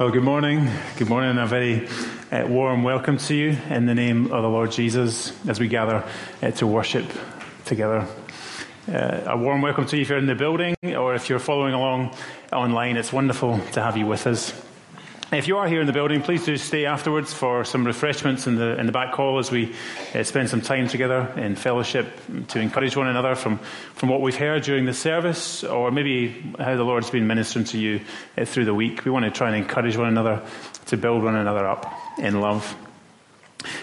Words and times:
Well, 0.00 0.10
good 0.10 0.24
morning. 0.24 0.66
Good 0.96 1.10
morning, 1.10 1.28
and 1.28 1.40
a 1.40 1.46
very 1.46 1.86
uh, 2.32 2.46
warm 2.46 2.82
welcome 2.84 3.18
to 3.18 3.34
you 3.34 3.58
in 3.68 3.84
the 3.84 3.94
name 3.94 4.32
of 4.32 4.42
the 4.42 4.48
Lord 4.48 4.72
Jesus 4.72 5.34
as 5.46 5.60
we 5.60 5.68
gather 5.68 6.02
uh, 6.40 6.52
to 6.52 6.66
worship 6.66 7.04
together. 7.66 8.06
Uh, 8.90 9.20
a 9.26 9.36
warm 9.36 9.60
welcome 9.60 9.84
to 9.84 9.96
you 9.96 10.00
if 10.00 10.08
you're 10.08 10.16
in 10.16 10.24
the 10.24 10.34
building 10.34 10.74
or 10.96 11.14
if 11.14 11.28
you're 11.28 11.38
following 11.38 11.74
along 11.74 12.16
online. 12.50 12.96
It's 12.96 13.12
wonderful 13.12 13.60
to 13.72 13.82
have 13.82 13.98
you 13.98 14.06
with 14.06 14.26
us. 14.26 14.54
If 15.32 15.46
you 15.46 15.58
are 15.58 15.68
here 15.68 15.80
in 15.80 15.86
the 15.86 15.92
building, 15.92 16.22
please 16.22 16.44
do 16.44 16.56
stay 16.56 16.86
afterwards 16.86 17.32
for 17.32 17.64
some 17.64 17.86
refreshments 17.86 18.48
in 18.48 18.56
the 18.56 18.76
in 18.80 18.86
the 18.86 18.92
back 18.92 19.14
hall 19.14 19.38
as 19.38 19.48
we 19.48 19.72
uh, 20.12 20.24
spend 20.24 20.50
some 20.50 20.60
time 20.60 20.88
together 20.88 21.32
in 21.36 21.54
fellowship 21.54 22.08
to 22.48 22.58
encourage 22.58 22.96
one 22.96 23.06
another 23.06 23.36
from 23.36 23.58
from 23.94 24.08
what 24.08 24.22
we've 24.22 24.34
heard 24.34 24.64
during 24.64 24.86
the 24.86 24.92
service, 24.92 25.62
or 25.62 25.92
maybe 25.92 26.30
how 26.58 26.74
the 26.74 26.82
Lord's 26.82 27.10
been 27.10 27.28
ministering 27.28 27.64
to 27.66 27.78
you 27.78 28.00
uh, 28.36 28.44
through 28.44 28.64
the 28.64 28.74
week. 28.74 29.04
We 29.04 29.12
want 29.12 29.24
to 29.24 29.30
try 29.30 29.46
and 29.46 29.56
encourage 29.56 29.96
one 29.96 30.08
another 30.08 30.42
to 30.86 30.96
build 30.96 31.22
one 31.22 31.36
another 31.36 31.64
up 31.64 31.86
in 32.18 32.40
love. 32.40 32.74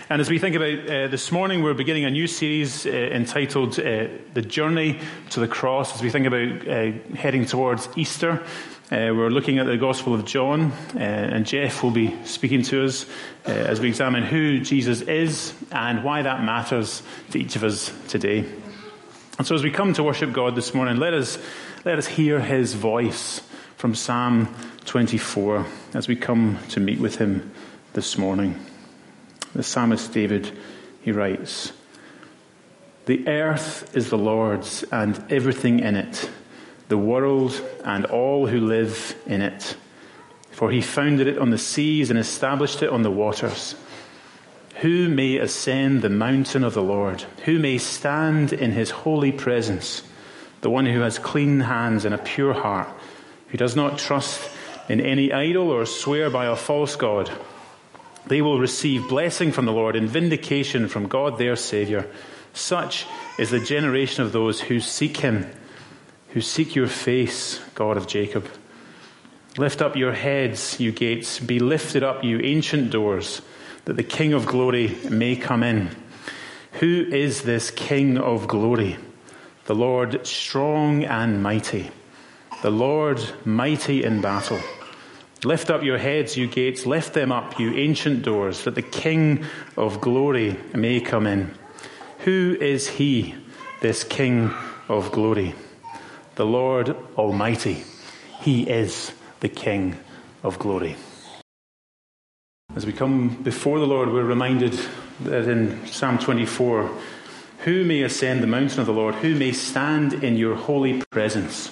And 0.09 0.19
as 0.19 0.29
we 0.29 0.39
think 0.39 0.55
about 0.55 0.89
uh, 0.89 1.07
this 1.07 1.31
morning, 1.31 1.63
we're 1.63 1.73
beginning 1.73 2.03
a 2.03 2.09
new 2.09 2.27
series 2.27 2.85
uh, 2.85 2.89
entitled 2.89 3.79
uh, 3.79 4.07
The 4.33 4.41
Journey 4.41 4.99
to 5.29 5.39
the 5.39 5.47
Cross. 5.47 5.95
As 5.95 6.01
we 6.01 6.09
think 6.09 6.25
about 6.25 6.67
uh, 6.67 6.91
heading 7.15 7.45
towards 7.45 7.87
Easter, 7.95 8.43
uh, 8.89 9.11
we're 9.13 9.29
looking 9.29 9.59
at 9.59 9.65
the 9.65 9.77
Gospel 9.77 10.13
of 10.13 10.23
John, 10.23 10.71
uh, 10.95 10.99
and 10.99 11.45
Jeff 11.45 11.83
will 11.83 11.91
be 11.91 12.15
speaking 12.23 12.61
to 12.63 12.85
us 12.85 13.05
as 13.45 13.81
we 13.81 13.89
examine 13.89 14.23
who 14.23 14.61
Jesus 14.61 15.01
is 15.01 15.53
and 15.71 16.03
why 16.03 16.21
that 16.21 16.43
matters 16.43 17.03
to 17.31 17.39
each 17.39 17.55
of 17.55 17.63
us 17.63 17.91
today. 18.07 18.45
And 19.37 19.45
so 19.45 19.55
as 19.55 19.63
we 19.63 19.71
come 19.71 19.93
to 19.93 20.03
worship 20.03 20.33
God 20.33 20.55
this 20.55 20.73
morning, 20.73 20.97
let 20.97 21.13
us, 21.13 21.37
let 21.85 21.97
us 21.97 22.07
hear 22.07 22.39
his 22.39 22.73
voice 22.73 23.41
from 23.75 23.93
Psalm 23.93 24.55
24 24.85 25.65
as 25.93 26.07
we 26.07 26.15
come 26.15 26.57
to 26.69 26.79
meet 26.79 26.99
with 26.99 27.17
him 27.17 27.51
this 27.93 28.17
morning. 28.17 28.59
The 29.53 29.63
psalmist 29.63 30.11
David, 30.13 30.57
he 31.01 31.11
writes, 31.11 31.73
The 33.05 33.27
earth 33.27 33.95
is 33.95 34.09
the 34.09 34.17
Lord's 34.17 34.83
and 34.91 35.23
everything 35.29 35.81
in 35.81 35.95
it, 35.95 36.29
the 36.87 36.97
world 36.97 37.61
and 37.83 38.05
all 38.05 38.47
who 38.47 38.61
live 38.61 39.15
in 39.25 39.41
it. 39.41 39.75
For 40.51 40.71
he 40.71 40.81
founded 40.81 41.27
it 41.27 41.37
on 41.37 41.49
the 41.49 41.57
seas 41.57 42.09
and 42.09 42.17
established 42.17 42.81
it 42.81 42.89
on 42.89 43.03
the 43.03 43.11
waters. 43.11 43.75
Who 44.81 45.09
may 45.09 45.37
ascend 45.37 46.01
the 46.01 46.09
mountain 46.09 46.63
of 46.63 46.73
the 46.73 46.83
Lord? 46.83 47.21
Who 47.45 47.59
may 47.59 47.77
stand 47.77 48.53
in 48.53 48.71
his 48.71 48.91
holy 48.91 49.31
presence? 49.31 50.03
The 50.61 50.69
one 50.69 50.85
who 50.85 51.01
has 51.01 51.19
clean 51.19 51.61
hands 51.61 52.05
and 52.05 52.13
a 52.13 52.19
pure 52.19 52.53
heart, 52.53 52.89
who 53.49 53.57
does 53.57 53.75
not 53.75 53.97
trust 53.97 54.39
in 54.89 55.01
any 55.01 55.31
idol 55.31 55.69
or 55.69 55.85
swear 55.85 56.29
by 56.29 56.45
a 56.45 56.55
false 56.55 56.95
God. 56.95 57.31
They 58.27 58.41
will 58.41 58.59
receive 58.59 59.09
blessing 59.09 59.51
from 59.51 59.65
the 59.65 59.71
Lord 59.71 59.95
and 59.95 60.09
vindication 60.09 60.87
from 60.87 61.07
God 61.07 61.37
their 61.37 61.55
Saviour. 61.55 62.05
Such 62.53 63.05
is 63.37 63.51
the 63.51 63.59
generation 63.59 64.23
of 64.23 64.31
those 64.31 64.61
who 64.61 64.79
seek 64.79 65.17
Him, 65.17 65.49
who 66.37 66.41
seek 66.41 66.75
your 66.75 66.85
face, 66.85 67.59
God 67.73 67.97
of 67.97 68.05
Jacob. 68.05 68.47
Lift 69.57 69.81
up 69.81 69.95
your 69.95 70.13
heads, 70.13 70.79
you 70.79 70.91
gates. 70.91 71.39
Be 71.39 71.57
lifted 71.57 72.03
up, 72.03 72.23
you 72.23 72.39
ancient 72.41 72.91
doors, 72.91 73.41
that 73.85 73.95
the 73.95 74.03
King 74.03 74.33
of 74.33 74.45
glory 74.45 74.95
may 75.09 75.35
come 75.35 75.63
in. 75.63 75.89
Who 76.73 77.07
is 77.09 77.41
this 77.41 77.71
King 77.71 78.19
of 78.19 78.47
glory? 78.47 78.97
The 79.65 79.73
Lord 79.73 80.27
strong 80.27 81.05
and 81.05 81.41
mighty, 81.41 81.89
the 82.61 82.69
Lord 82.69 83.19
mighty 83.43 84.03
in 84.03 84.21
battle. 84.21 84.59
Lift 85.43 85.71
up 85.71 85.81
your 85.81 85.97
heads, 85.97 86.37
you 86.37 86.45
gates, 86.45 86.85
lift 86.85 87.15
them 87.15 87.31
up, 87.31 87.59
you 87.59 87.73
ancient 87.73 88.21
doors, 88.21 88.63
that 88.65 88.75
the 88.75 88.83
King 88.83 89.43
of 89.75 90.01
glory 90.01 90.55
may 90.75 90.99
come 90.99 91.25
in. 91.25 91.51
Who 92.19 92.55
is 92.61 92.87
he, 92.87 93.33
this 93.81 94.03
King 94.03 94.53
of 94.87 95.11
glory? 95.11 95.55
The 96.37 96.45
Lord 96.45 96.95
Almighty. 97.17 97.83
He 98.41 98.69
is 98.69 99.11
the 99.39 99.49
King 99.49 99.97
of 100.43 100.59
glory. 100.59 100.95
As 102.75 102.85
we 102.85 102.93
come 102.93 103.41
before 103.41 103.79
the 103.79 103.87
Lord, 103.87 104.13
we're 104.13 104.23
reminded 104.23 104.79
that 105.21 105.47
in 105.47 105.87
Psalm 105.87 106.19
24, 106.19 106.91
who 107.65 107.83
may 107.85 108.03
ascend 108.03 108.43
the 108.43 108.47
mountain 108.47 108.79
of 108.79 108.85
the 108.85 108.93
Lord? 108.93 109.15
Who 109.15 109.33
may 109.33 109.51
stand 109.51 110.13
in 110.23 110.37
your 110.37 110.53
holy 110.53 111.01
presence? 111.09 111.71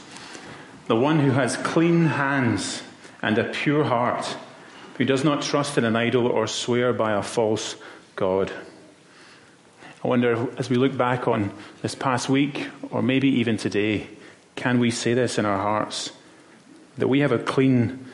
The 0.88 0.96
one 0.96 1.20
who 1.20 1.30
has 1.30 1.58
clean 1.58 2.08
hands 2.08 2.82
and 3.22 3.38
a 3.38 3.44
pure 3.44 3.84
heart, 3.84 4.36
who 4.98 5.06
does 5.06 5.24
not 5.24 5.44
trust 5.44 5.78
in 5.78 5.86
an 5.86 5.96
idol 5.96 6.26
or 6.26 6.48
swear 6.48 6.92
by 6.92 7.12
a 7.12 7.22
false 7.22 7.76
God. 8.16 8.52
I 10.04 10.08
wonder, 10.08 10.48
as 10.58 10.72
we 10.72 10.78
look 10.78 10.98
back 10.98 11.28
on 11.28 11.52
this 11.84 11.94
past 11.94 12.30
week, 12.30 12.68
or 12.90 13.04
maybe 13.04 13.28
even 13.28 13.58
today, 13.58 14.08
can 14.56 14.80
we 14.80 14.92
say 14.92 15.14
this 15.14 15.38
in 15.38 15.46
our 15.46 15.58
hearts? 15.58 16.12
That 16.98 17.08
we 17.08 17.20
have 17.20 17.32
a 17.32 17.40
clean 17.40 18.06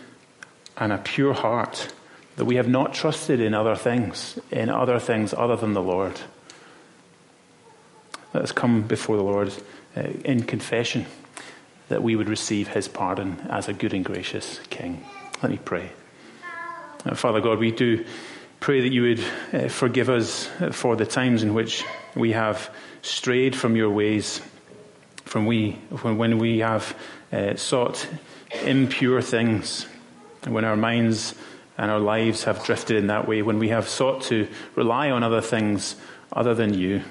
and 0.77 0.91
a 0.91 0.97
pure 0.97 1.33
heart, 1.33 1.93
that 2.35 2.45
we 2.45 2.55
have 2.55 2.67
not 2.67 2.93
trusted 2.93 3.39
in 3.39 3.53
other 3.53 3.75
things, 3.75 4.39
in 4.49 4.69
other 4.69 4.99
things 4.99 5.33
other 5.33 5.55
than 5.55 5.73
the 5.73 5.81
Lord. 5.81 6.19
Let 8.33 8.43
us 8.43 8.51
come 8.51 8.81
before 8.83 9.17
the 9.17 9.23
Lord 9.23 9.53
uh, 9.95 10.01
in 10.25 10.43
confession 10.43 11.05
that 11.89 12.01
we 12.01 12.15
would 12.15 12.29
receive 12.29 12.69
his 12.69 12.87
pardon 12.87 13.37
as 13.49 13.67
a 13.67 13.73
good 13.73 13.93
and 13.93 14.05
gracious 14.05 14.59
King. 14.69 15.05
Let 15.43 15.51
me 15.51 15.59
pray. 15.63 15.91
Uh, 17.05 17.15
Father 17.15 17.41
God, 17.41 17.59
we 17.59 17.71
do 17.71 18.05
pray 18.61 18.81
that 18.81 18.93
you 18.93 19.01
would 19.01 19.23
uh, 19.51 19.67
forgive 19.67 20.09
us 20.09 20.49
for 20.71 20.95
the 20.95 21.05
times 21.05 21.43
in 21.43 21.53
which 21.53 21.83
we 22.15 22.31
have 22.31 22.73
strayed 23.01 23.55
from 23.55 23.75
your 23.75 23.89
ways, 23.89 24.39
from 25.31 25.45
we, 25.45 25.71
when 26.01 26.39
we 26.39 26.59
have 26.59 26.93
uh, 27.31 27.55
sought 27.55 28.05
impure 28.65 29.21
things, 29.21 29.85
when 30.45 30.65
our 30.65 30.75
minds 30.75 31.35
and 31.77 31.89
our 31.89 32.01
lives 32.01 32.43
have 32.43 32.61
drifted 32.65 32.97
in 32.97 33.07
that 33.07 33.29
way, 33.29 33.41
when 33.41 33.57
we 33.57 33.69
have 33.69 33.87
sought 33.87 34.23
to 34.23 34.45
rely 34.75 35.09
on 35.09 35.23
other 35.23 35.39
things 35.39 35.95
other 36.33 36.53
than 36.53 36.73
you. 36.73 37.01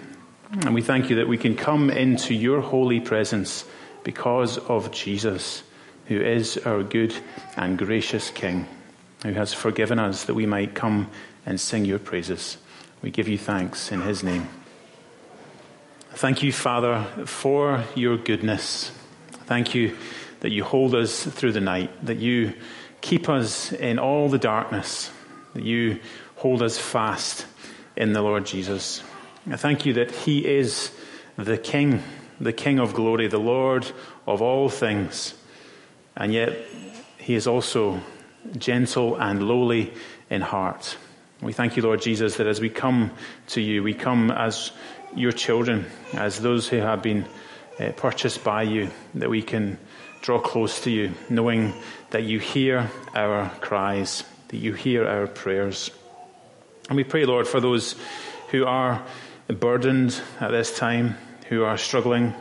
And 0.52 0.74
we 0.74 0.82
thank 0.82 1.08
you 1.08 1.16
that 1.16 1.28
we 1.28 1.38
can 1.38 1.56
come 1.56 1.88
into 1.88 2.34
your 2.34 2.60
holy 2.60 3.00
presence 3.00 3.64
because 4.04 4.58
of 4.58 4.92
Jesus, 4.92 5.62
who 6.04 6.20
is 6.20 6.58
our 6.58 6.82
good 6.82 7.14
and 7.56 7.78
gracious 7.78 8.28
King, 8.28 8.68
who 9.22 9.32
has 9.32 9.54
forgiven 9.54 9.98
us 9.98 10.24
that 10.24 10.34
we 10.34 10.44
might 10.44 10.74
come 10.74 11.08
and 11.46 11.58
sing 11.58 11.86
your 11.86 11.98
praises. 11.98 12.58
We 13.00 13.10
give 13.10 13.28
you 13.28 13.38
thanks 13.38 13.90
in 13.90 14.02
his 14.02 14.22
name. 14.22 14.46
Thank 16.12 16.42
you, 16.42 16.52
Father, 16.52 17.04
for 17.26 17.84
your 17.94 18.16
goodness. 18.16 18.92
Thank 19.46 19.74
you 19.74 19.96
that 20.40 20.50
you 20.50 20.64
hold 20.64 20.94
us 20.94 21.24
through 21.24 21.52
the 21.52 21.60
night, 21.60 21.90
that 22.04 22.18
you 22.18 22.54
keep 23.00 23.28
us 23.28 23.72
in 23.72 23.98
all 23.98 24.28
the 24.28 24.38
darkness, 24.38 25.10
that 25.54 25.64
you 25.64 26.00
hold 26.36 26.62
us 26.62 26.78
fast 26.78 27.46
in 27.96 28.12
the 28.12 28.22
Lord 28.22 28.46
Jesus. 28.46 29.02
I 29.50 29.56
thank 29.56 29.86
you 29.86 29.94
that 29.94 30.10
he 30.10 30.46
is 30.46 30.90
the 31.36 31.56
King 31.56 32.02
the 32.40 32.52
King 32.52 32.78
of 32.80 32.94
glory, 32.94 33.28
the 33.28 33.38
Lord 33.38 33.90
of 34.26 34.40
all 34.40 34.68
things. 34.68 35.34
And 36.16 36.32
yet, 36.32 36.56
he 37.18 37.34
is 37.34 37.46
also 37.46 38.00
gentle 38.56 39.16
and 39.16 39.42
lowly 39.46 39.92
in 40.30 40.40
heart. 40.40 40.96
We 41.42 41.52
thank 41.52 41.76
you, 41.76 41.82
Lord 41.82 42.00
Jesus, 42.00 42.36
that 42.36 42.46
as 42.46 42.60
we 42.60 42.70
come 42.70 43.10
to 43.48 43.60
you, 43.60 43.82
we 43.82 43.94
come 43.94 44.30
as 44.30 44.72
your 45.14 45.32
children, 45.32 45.86
as 46.14 46.40
those 46.40 46.68
who 46.68 46.78
have 46.78 47.02
been 47.02 47.26
uh, 47.78 47.92
purchased 47.96 48.44
by 48.44 48.62
you, 48.62 48.90
that 49.14 49.30
we 49.30 49.42
can 49.42 49.78
draw 50.22 50.38
close 50.38 50.82
to 50.82 50.90
you, 50.90 51.12
knowing 51.28 51.72
that 52.10 52.24
you 52.24 52.38
hear 52.38 52.90
our 53.14 53.48
cries, 53.60 54.24
that 54.48 54.58
you 54.58 54.74
hear 54.74 55.06
our 55.06 55.26
prayers. 55.26 55.90
And 56.88 56.96
we 56.96 57.04
pray, 57.04 57.24
Lord, 57.24 57.46
for 57.46 57.60
those 57.60 57.96
who 58.50 58.66
are 58.66 59.02
burdened 59.48 60.20
at 60.40 60.50
this 60.50 60.76
time, 60.76 61.16
who 61.48 61.64
are 61.64 61.76
struggling. 61.76 62.34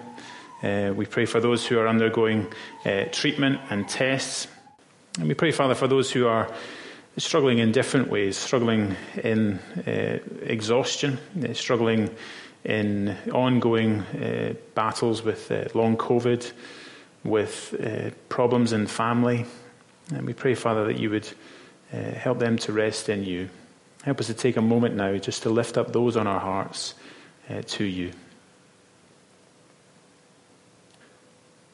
Uh, 0.62 0.94
we 0.96 1.06
pray 1.06 1.26
for 1.26 1.40
those 1.40 1.66
who 1.66 1.80
are 1.80 1.88
undergoing 1.88 2.48
uh, 2.86 3.06
treatment 3.12 3.60
and 3.70 3.88
tests. 3.88 4.48
And 5.18 5.28
we 5.28 5.34
pray, 5.34 5.52
Father, 5.52 5.76
for 5.76 5.88
those 5.88 6.12
who 6.12 6.28
are 6.28 6.52
struggling 7.18 7.58
in 7.60 7.72
different 7.72 8.10
ways, 8.10 8.38
struggling 8.38 8.96
in 9.24 9.60
uh, 9.88 10.20
exhaustion, 10.44 11.18
uh, 11.44 11.54
struggling 11.54 12.10
in 12.64 13.16
ongoing 13.32 14.02
uh, 14.02 14.54
battles 14.76 15.24
with 15.24 15.52
uh, 15.52 15.66
long 15.74 15.98
COVID, 15.98 16.52
with 17.24 17.76
problems 18.30 18.74
in 18.74 18.88
family. 18.88 19.46
And 20.14 20.26
we 20.26 20.34
pray, 20.34 20.56
Father, 20.56 20.86
that 20.86 20.98
you 20.98 21.10
would 21.10 21.30
help 21.92 22.40
them 22.40 22.58
to 22.60 22.72
rest 22.72 23.10
in 23.10 23.24
you. 23.24 23.50
Help 24.04 24.20
us 24.20 24.28
to 24.28 24.34
take 24.34 24.56
a 24.56 24.62
moment 24.62 24.96
now 24.96 25.18
just 25.18 25.44
to 25.44 25.50
lift 25.50 25.78
up 25.78 25.92
those 25.92 26.16
on 26.16 26.28
our 26.28 26.40
hearts 26.40 26.96
to 27.68 27.84
you. 27.84 28.12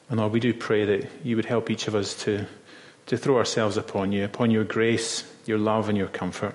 And 0.08 0.20
Lord, 0.20 0.32
we 0.32 0.40
do 0.40 0.52
pray 0.52 0.84
that 0.84 1.08
you 1.24 1.36
would 1.36 1.44
help 1.46 1.70
each 1.70 1.88
of 1.88 1.94
us 1.94 2.14
to, 2.24 2.46
to 3.06 3.16
throw 3.16 3.36
ourselves 3.36 3.76
upon 3.76 4.12
you, 4.12 4.24
upon 4.24 4.50
your 4.50 4.64
grace, 4.64 5.24
your 5.46 5.58
love, 5.58 5.88
and 5.88 5.98
your 5.98 6.08
comfort, 6.08 6.54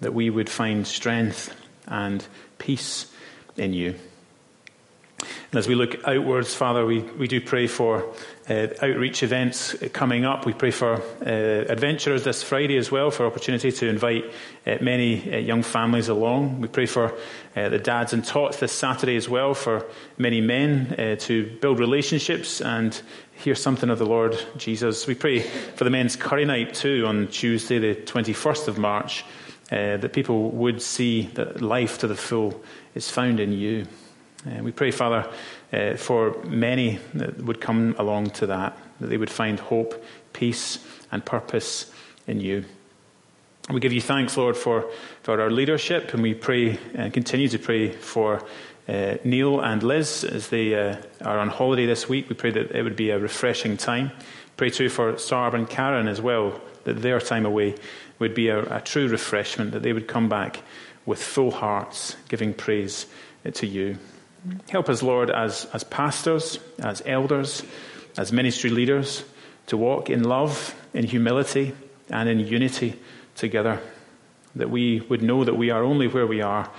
that 0.00 0.14
we 0.14 0.30
would 0.30 0.48
find 0.48 0.86
strength 0.86 1.54
and 1.86 2.26
peace 2.58 3.11
in 3.56 3.72
you. 3.72 3.94
And 5.52 5.58
as 5.58 5.68
we 5.68 5.74
look 5.74 6.08
outwards, 6.08 6.54
Father, 6.54 6.86
we, 6.86 7.00
we 7.00 7.28
do 7.28 7.38
pray 7.38 7.66
for 7.66 8.10
uh, 8.48 8.68
outreach 8.80 9.22
events 9.22 9.74
coming 9.92 10.24
up. 10.24 10.46
We 10.46 10.54
pray 10.54 10.70
for 10.70 10.94
uh, 10.94 11.26
adventurers 11.68 12.24
this 12.24 12.42
Friday 12.42 12.78
as 12.78 12.90
well, 12.90 13.10
for 13.10 13.26
opportunity 13.26 13.70
to 13.70 13.86
invite 13.86 14.24
uh, 14.66 14.78
many 14.80 15.30
uh, 15.30 15.36
young 15.36 15.62
families 15.62 16.08
along. 16.08 16.62
We 16.62 16.68
pray 16.68 16.86
for 16.86 17.12
uh, 17.54 17.68
the 17.68 17.78
dads 17.78 18.14
and 18.14 18.24
tots 18.24 18.60
this 18.60 18.72
Saturday 18.72 19.16
as 19.16 19.28
well, 19.28 19.52
for 19.52 19.86
many 20.16 20.40
men 20.40 20.94
uh, 20.98 21.16
to 21.26 21.46
build 21.60 21.78
relationships 21.78 22.62
and 22.62 22.98
hear 23.34 23.54
something 23.54 23.90
of 23.90 23.98
the 23.98 24.06
Lord 24.06 24.42
Jesus. 24.56 25.06
We 25.06 25.14
pray 25.14 25.40
for 25.40 25.84
the 25.84 25.90
men's 25.90 26.16
curry 26.16 26.46
night 26.46 26.72
too 26.72 27.04
on 27.06 27.28
Tuesday, 27.28 27.78
the 27.78 27.94
21st 27.94 28.68
of 28.68 28.78
March, 28.78 29.24
that 29.68 30.12
people 30.12 30.50
would 30.50 30.82
see 30.82 31.28
that 31.34 31.62
life 31.62 31.98
to 31.98 32.06
the 32.06 32.14
full 32.14 32.62
is 32.94 33.10
found 33.10 33.40
in 33.40 33.52
you. 33.52 33.86
And 34.44 34.64
we 34.64 34.72
pray, 34.72 34.90
Father, 34.90 35.30
uh, 35.72 35.96
for 35.96 36.36
many 36.44 36.98
that 37.14 37.42
would 37.42 37.60
come 37.60 37.94
along 37.98 38.30
to 38.30 38.46
that, 38.46 38.76
that 39.00 39.06
they 39.06 39.16
would 39.16 39.30
find 39.30 39.58
hope, 39.58 40.04
peace, 40.32 40.78
and 41.10 41.24
purpose 41.24 41.92
in 42.26 42.40
you. 42.40 42.64
We 43.70 43.78
give 43.78 43.92
you 43.92 44.00
thanks, 44.00 44.36
Lord, 44.36 44.56
for, 44.56 44.90
for 45.22 45.40
our 45.40 45.50
leadership, 45.50 46.12
and 46.14 46.22
we 46.22 46.34
pray 46.34 46.78
and 46.94 47.12
continue 47.12 47.48
to 47.48 47.58
pray 47.58 47.92
for 47.92 48.44
uh, 48.88 49.18
Neil 49.22 49.60
and 49.60 49.82
Liz 49.82 50.24
as 50.24 50.48
they 50.48 50.74
uh, 50.74 50.96
are 51.20 51.38
on 51.38 51.48
holiday 51.48 51.86
this 51.86 52.08
week. 52.08 52.28
We 52.28 52.34
pray 52.34 52.50
that 52.50 52.72
it 52.72 52.82
would 52.82 52.96
be 52.96 53.10
a 53.10 53.18
refreshing 53.18 53.76
time. 53.76 54.10
Pray 54.56 54.70
too 54.70 54.88
for 54.88 55.12
Sarb 55.14 55.54
and 55.54 55.70
Karen 55.70 56.08
as 56.08 56.20
well, 56.20 56.60
that 56.84 57.02
their 57.02 57.20
time 57.20 57.46
away 57.46 57.76
would 58.18 58.34
be 58.34 58.48
a, 58.48 58.62
a 58.76 58.80
true 58.80 59.06
refreshment, 59.06 59.70
that 59.70 59.82
they 59.82 59.92
would 59.92 60.08
come 60.08 60.28
back 60.28 60.62
with 61.06 61.22
full 61.22 61.50
hearts, 61.50 62.16
giving 62.28 62.54
praise 62.54 63.06
to 63.52 63.66
you. 63.66 63.98
Help 64.70 64.88
us, 64.88 65.02
Lord, 65.02 65.30
as, 65.30 65.66
as 65.72 65.84
pastors, 65.84 66.58
as 66.78 67.02
elders, 67.06 67.62
as 68.16 68.32
ministry 68.32 68.70
leaders, 68.70 69.24
to 69.66 69.76
walk 69.76 70.10
in 70.10 70.24
love, 70.24 70.74
in 70.92 71.04
humility, 71.04 71.74
and 72.10 72.28
in 72.28 72.40
unity 72.40 72.98
together. 73.36 73.80
That 74.56 74.70
we 74.70 75.00
would 75.00 75.22
know 75.22 75.44
that 75.44 75.56
we 75.56 75.70
are 75.70 75.82
only 75.82 76.08
where 76.08 76.26
we 76.26 76.42
are 76.42 76.70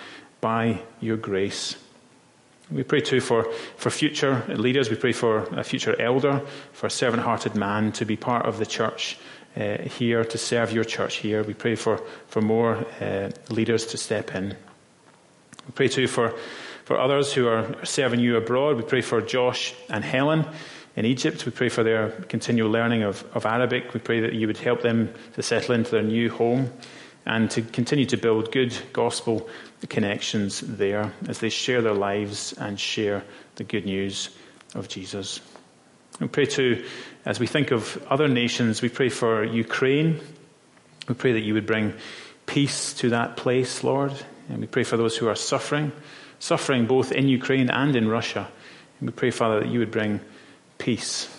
by 0.41 0.81
your 0.99 1.17
grace. 1.17 1.75
We 2.69 2.83
pray 2.83 3.01
too 3.01 3.21
for, 3.21 3.51
for 3.77 3.89
future 3.89 4.43
leaders. 4.47 4.89
We 4.89 4.95
pray 4.95 5.13
for 5.13 5.43
a 5.57 5.63
future 5.63 5.99
elder, 5.99 6.41
for 6.71 6.87
a 6.87 6.91
servant 6.91 7.23
hearted 7.23 7.55
man 7.55 7.91
to 7.93 8.05
be 8.05 8.17
part 8.17 8.45
of 8.45 8.57
the 8.57 8.65
church 8.65 9.17
uh, 9.55 9.77
here, 9.83 10.25
to 10.25 10.37
serve 10.37 10.71
your 10.71 10.83
church 10.83 11.17
here. 11.17 11.43
We 11.43 11.53
pray 11.53 11.75
for, 11.75 12.01
for 12.27 12.41
more 12.41 12.85
uh, 12.99 13.31
leaders 13.49 13.85
to 13.87 13.97
step 13.97 14.33
in. 14.35 14.49
We 15.65 15.71
pray 15.73 15.87
too 15.87 16.07
for 16.07 16.33
for 16.85 16.99
others 16.99 17.31
who 17.31 17.47
are 17.47 17.85
serving 17.85 18.19
you 18.19 18.35
abroad, 18.35 18.75
we 18.75 18.83
pray 18.83 19.01
for 19.01 19.21
Josh 19.21 19.73
and 19.89 20.03
Helen 20.03 20.45
in 20.95 21.05
Egypt. 21.05 21.45
We 21.45 21.51
pray 21.51 21.69
for 21.69 21.83
their 21.83 22.09
continual 22.27 22.69
learning 22.69 23.03
of, 23.03 23.23
of 23.33 23.45
Arabic. 23.45 23.93
We 23.93 23.99
pray 24.01 24.19
that 24.21 24.33
you 24.33 24.47
would 24.47 24.57
help 24.57 24.81
them 24.81 25.13
to 25.35 25.43
settle 25.43 25.75
into 25.75 25.91
their 25.91 26.03
new 26.03 26.29
home 26.29 26.71
and 27.25 27.49
to 27.51 27.61
continue 27.61 28.05
to 28.07 28.17
build 28.17 28.51
good 28.51 28.77
gospel 28.91 29.47
connections 29.87 30.59
there 30.59 31.13
as 31.27 31.39
they 31.39 31.49
share 31.49 31.81
their 31.81 31.93
lives 31.93 32.53
and 32.53 32.77
share 32.79 33.23
the 33.55 33.63
good 33.63 33.85
news 33.85 34.29
of 34.75 34.89
Jesus. 34.89 35.39
We 36.19 36.27
pray 36.27 36.45
too, 36.45 36.85
as 37.25 37.39
we 37.39 37.47
think 37.47 37.71
of 37.71 38.01
other 38.09 38.27
nations, 38.27 38.81
we 38.81 38.89
pray 38.89 39.09
for 39.09 39.43
Ukraine. 39.43 40.19
We 41.07 41.15
pray 41.15 41.33
that 41.33 41.41
you 41.41 41.53
would 41.53 41.65
bring 41.65 41.93
peace 42.45 42.93
to 42.95 43.09
that 43.09 43.37
place, 43.37 43.83
Lord. 43.83 44.13
And 44.49 44.59
we 44.59 44.67
pray 44.67 44.83
for 44.83 44.97
those 44.97 45.17
who 45.17 45.27
are 45.27 45.35
suffering 45.35 45.91
suffering 46.43 46.85
both 46.85 47.13
in 47.13 47.29
Ukraine 47.29 47.69
and 47.69 47.95
in 47.95 48.09
Russia. 48.09 48.49
And 48.99 49.09
we 49.09 49.13
pray, 49.13 49.31
Father, 49.31 49.61
that 49.61 49.69
you 49.69 49.79
would 49.79 49.91
bring 49.91 50.19
peace. 50.77 51.29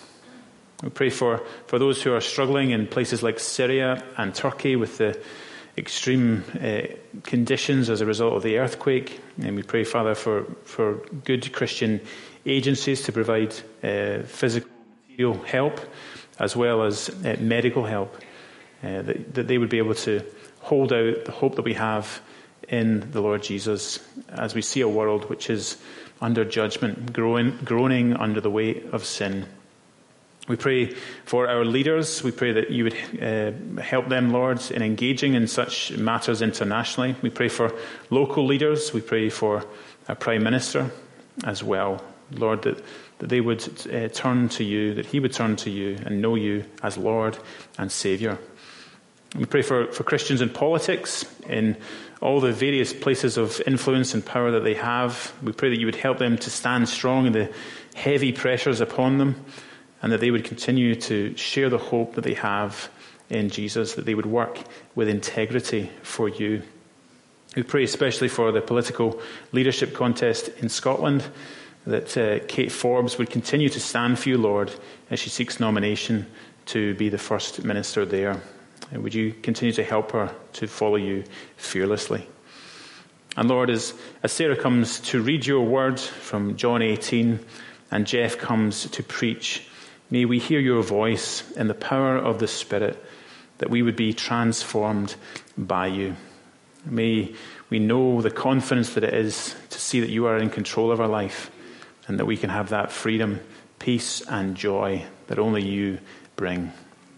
We 0.83 0.89
pray 0.89 1.11
for, 1.11 1.43
for 1.67 1.79
those 1.79 2.03
who 2.03 2.15
are 2.15 2.23
struggling 2.23 2.71
in 2.71 2.87
places 2.87 3.23
like 3.23 3.39
Syria 3.39 4.03
and 4.17 4.35
Turkey 4.35 4.77
with 4.77 4.97
the 4.97 5.21
extreme 5.77 6.43
uh, 6.59 6.83
conditions 7.23 7.91
as 7.91 8.01
a 8.01 8.07
result 8.07 8.33
of 8.33 8.43
the 8.43 8.57
earthquake. 8.57 9.21
And 9.43 9.57
we 9.57 9.63
pray, 9.63 9.85
Father, 9.85 10.15
for, 10.15 10.45
for 10.65 10.95
good 11.25 11.53
Christian 11.53 12.01
agencies 12.47 13.03
to 13.03 13.13
provide 13.13 13.55
uh, 13.83 14.23
physical 14.23 14.71
material 15.09 15.43
help 15.45 15.81
as 16.39 16.57
well 16.57 16.83
as 16.83 17.09
uh, 17.09 17.37
medical 17.41 17.85
help, 17.85 18.17
uh, 18.83 19.03
that, 19.03 19.35
that 19.35 19.49
they 19.49 19.59
would 19.59 19.69
be 19.71 19.79
able 19.79 19.95
to 19.95 20.23
hold 20.61 20.93
out 20.93 21.25
the 21.25 21.33
hope 21.33 21.57
that 21.57 21.65
we 21.65 21.75
have 21.75 22.21
in 22.69 23.11
the 23.13 23.21
Lord 23.21 23.43
Jesus 23.43 24.01
as 24.31 24.55
we 24.55 24.63
see 24.63 24.81
a 24.81 24.89
world 24.89 25.29
which 25.29 25.51
is 25.51 25.77
under 26.21 26.45
judgment, 26.45 27.13
growing, 27.13 27.57
groaning 27.65 28.15
under 28.17 28.41
the 28.41 28.51
weight 28.51 28.87
of 28.93 29.05
sin. 29.05 29.47
We 30.49 30.57
pray 30.57 30.95
for 31.25 31.49
our 31.49 31.65
leaders. 31.65 32.23
We 32.23 32.31
pray 32.31 32.53
that 32.53 32.71
you 32.71 32.85
would 32.85 32.97
uh, 33.23 33.81
help 33.81 34.09
them, 34.09 34.33
Lord, 34.33 34.61
in 34.71 34.83
engaging 34.83 35.35
in 35.35 35.47
such 35.47 35.93
matters 35.93 36.43
internationally. 36.43 37.15
We 37.23 37.31
pray 37.31 37.49
for 37.49 37.73
local 38.11 38.45
leaders. 38.45 38.93
We 38.93 39.01
pray 39.01 39.31
for 39.31 39.65
our 40.09 40.15
Prime 40.15 40.43
Minister 40.43 40.91
as 41.45 41.63
well. 41.63 42.03
Lord, 42.31 42.63
that, 42.63 42.83
that 43.19 43.29
they 43.29 43.41
would 43.41 43.63
uh, 43.93 44.09
turn 44.09 44.49
to 44.51 44.65
you, 44.65 44.95
that 44.95 45.07
he 45.07 45.21
would 45.21 45.33
turn 45.33 45.57
to 45.57 45.71
you 45.71 45.99
and 46.05 46.21
know 46.21 46.35
you 46.35 46.65
as 46.83 46.97
Lord 46.97 47.39
and 47.79 47.91
Saviour. 47.91 48.39
We 49.37 49.47
pray 49.47 49.63
for, 49.63 49.91
for 49.93 50.05
Christians 50.05 50.41
in 50.41 50.51
politics, 50.51 51.25
in 51.49 51.77
all 52.21 52.41
the 52.41 52.53
various 52.53 52.93
places 52.93 53.37
of 53.37 53.61
influence 53.67 54.15
and 54.15 54.25
power 54.25 54.53
that 54.53 54.63
they 54.63 54.75
have. 54.75 55.33
We 55.43 55.53
pray 55.53 55.71
that 55.71 55.81
you 55.81 55.87
would 55.87 55.97
help 55.97 56.19
them 56.19 56.39
to 56.39 56.51
stand 56.51 56.89
strong 56.89 57.27
in 57.27 57.33
the 57.33 57.53
heavy 57.95 58.33
pressures 58.33 58.81
upon 58.81 59.19
them, 59.19 59.45
and 60.03 60.13
that 60.13 60.21
they 60.21 60.31
would 60.31 60.45
continue 60.45 60.95
to 60.95 61.37
share 61.37 61.69
the 61.69 61.79
hope 61.79 62.15
that 62.15 62.25
they 62.25 62.35
have 62.35 62.89
in 63.29 63.51
Jesus, 63.51 63.95
that 63.95 64.05
they 64.05 64.15
would 64.15 64.27
work 64.27 64.59
with 64.95 65.09
integrity 65.09 65.91
for 66.03 66.29
you. 66.29 66.63
We 67.57 67.63
pray 67.63 67.85
especially 67.85 68.29
for 68.29 68.53
the 68.53 68.61
political 68.61 69.21
leadership 69.53 69.95
contest 69.95 70.49
in 70.59 70.69
Scotland, 70.69 71.25
that 71.87 72.17
uh, 72.17 72.45
Kate 72.47 72.73
Forbes 72.73 73.19
would 73.19 73.31
continue 73.31 73.69
to 73.69 73.81
stand 73.81 74.19
for 74.19 74.31
you, 74.31 74.39
Lord, 74.39 74.73
as 75.11 75.21
she 75.21 75.31
seeks 75.31 75.61
nomination 75.61 76.27
to 76.67 76.95
be 76.95 77.09
the 77.09 77.19
first 77.19 77.65
minister 77.65 78.07
there. 78.07 78.41
And 78.91 79.03
would 79.03 79.15
you 79.15 79.33
continue 79.33 79.73
to 79.75 79.85
help 79.85 80.13
her 80.13 80.35
to 80.55 80.67
follow 80.67 80.97
you 80.97 81.25
fearlessly? 81.57 82.27
And 83.37 83.49
Lord, 83.49 83.69
as, 83.69 83.95
as 84.23 84.33
Sarah 84.33 84.57
comes 84.57 85.01
to 85.01 85.21
read 85.21 85.47
your 85.47 85.63
word 85.63 86.01
from 86.01 86.57
John 86.57 86.83
18 86.83 87.41
and 87.91 88.07
Jeff 88.07 88.39
comes 88.39 88.89
to 88.91 89.03
preach, 89.03 89.67
may 90.11 90.25
we 90.25 90.39
hear 90.39 90.61
your 90.61 90.83
voice 90.83 91.51
in 91.53 91.69
the 91.69 91.75
power 91.75 92.17
of 92.17 92.39
the 92.39 92.49
Spirit 92.49 93.03
that 93.59 93.71
we 93.71 93.83
would 93.83 93.97
be 93.97 94.13
transformed 94.13 95.17
by 95.59 95.89
you. 95.89 96.17
May 96.87 97.35
we 97.71 97.79
know 97.79 98.21
the 98.21 98.31
confidence 98.31 98.95
that 98.95 99.05
it 99.05 99.15
is 99.15 99.55
to 99.71 99.81
see 99.81 100.01
that 100.01 100.11
you 100.11 100.27
are 100.27 100.39
in 100.39 100.51
control 100.51 100.91
of 100.91 101.01
our 101.01 101.09
life 101.09 101.51
and 102.07 102.19
that 102.19 102.27
we 102.27 102.37
can 102.37 102.51
have 102.51 102.69
that 102.71 102.93
freedom, 102.93 103.41
peace, 103.79 104.21
and 104.23 104.57
joy 104.57 105.05
that 105.27 105.39
only 105.39 105.63
you 105.63 105.99
bring. 106.37 106.73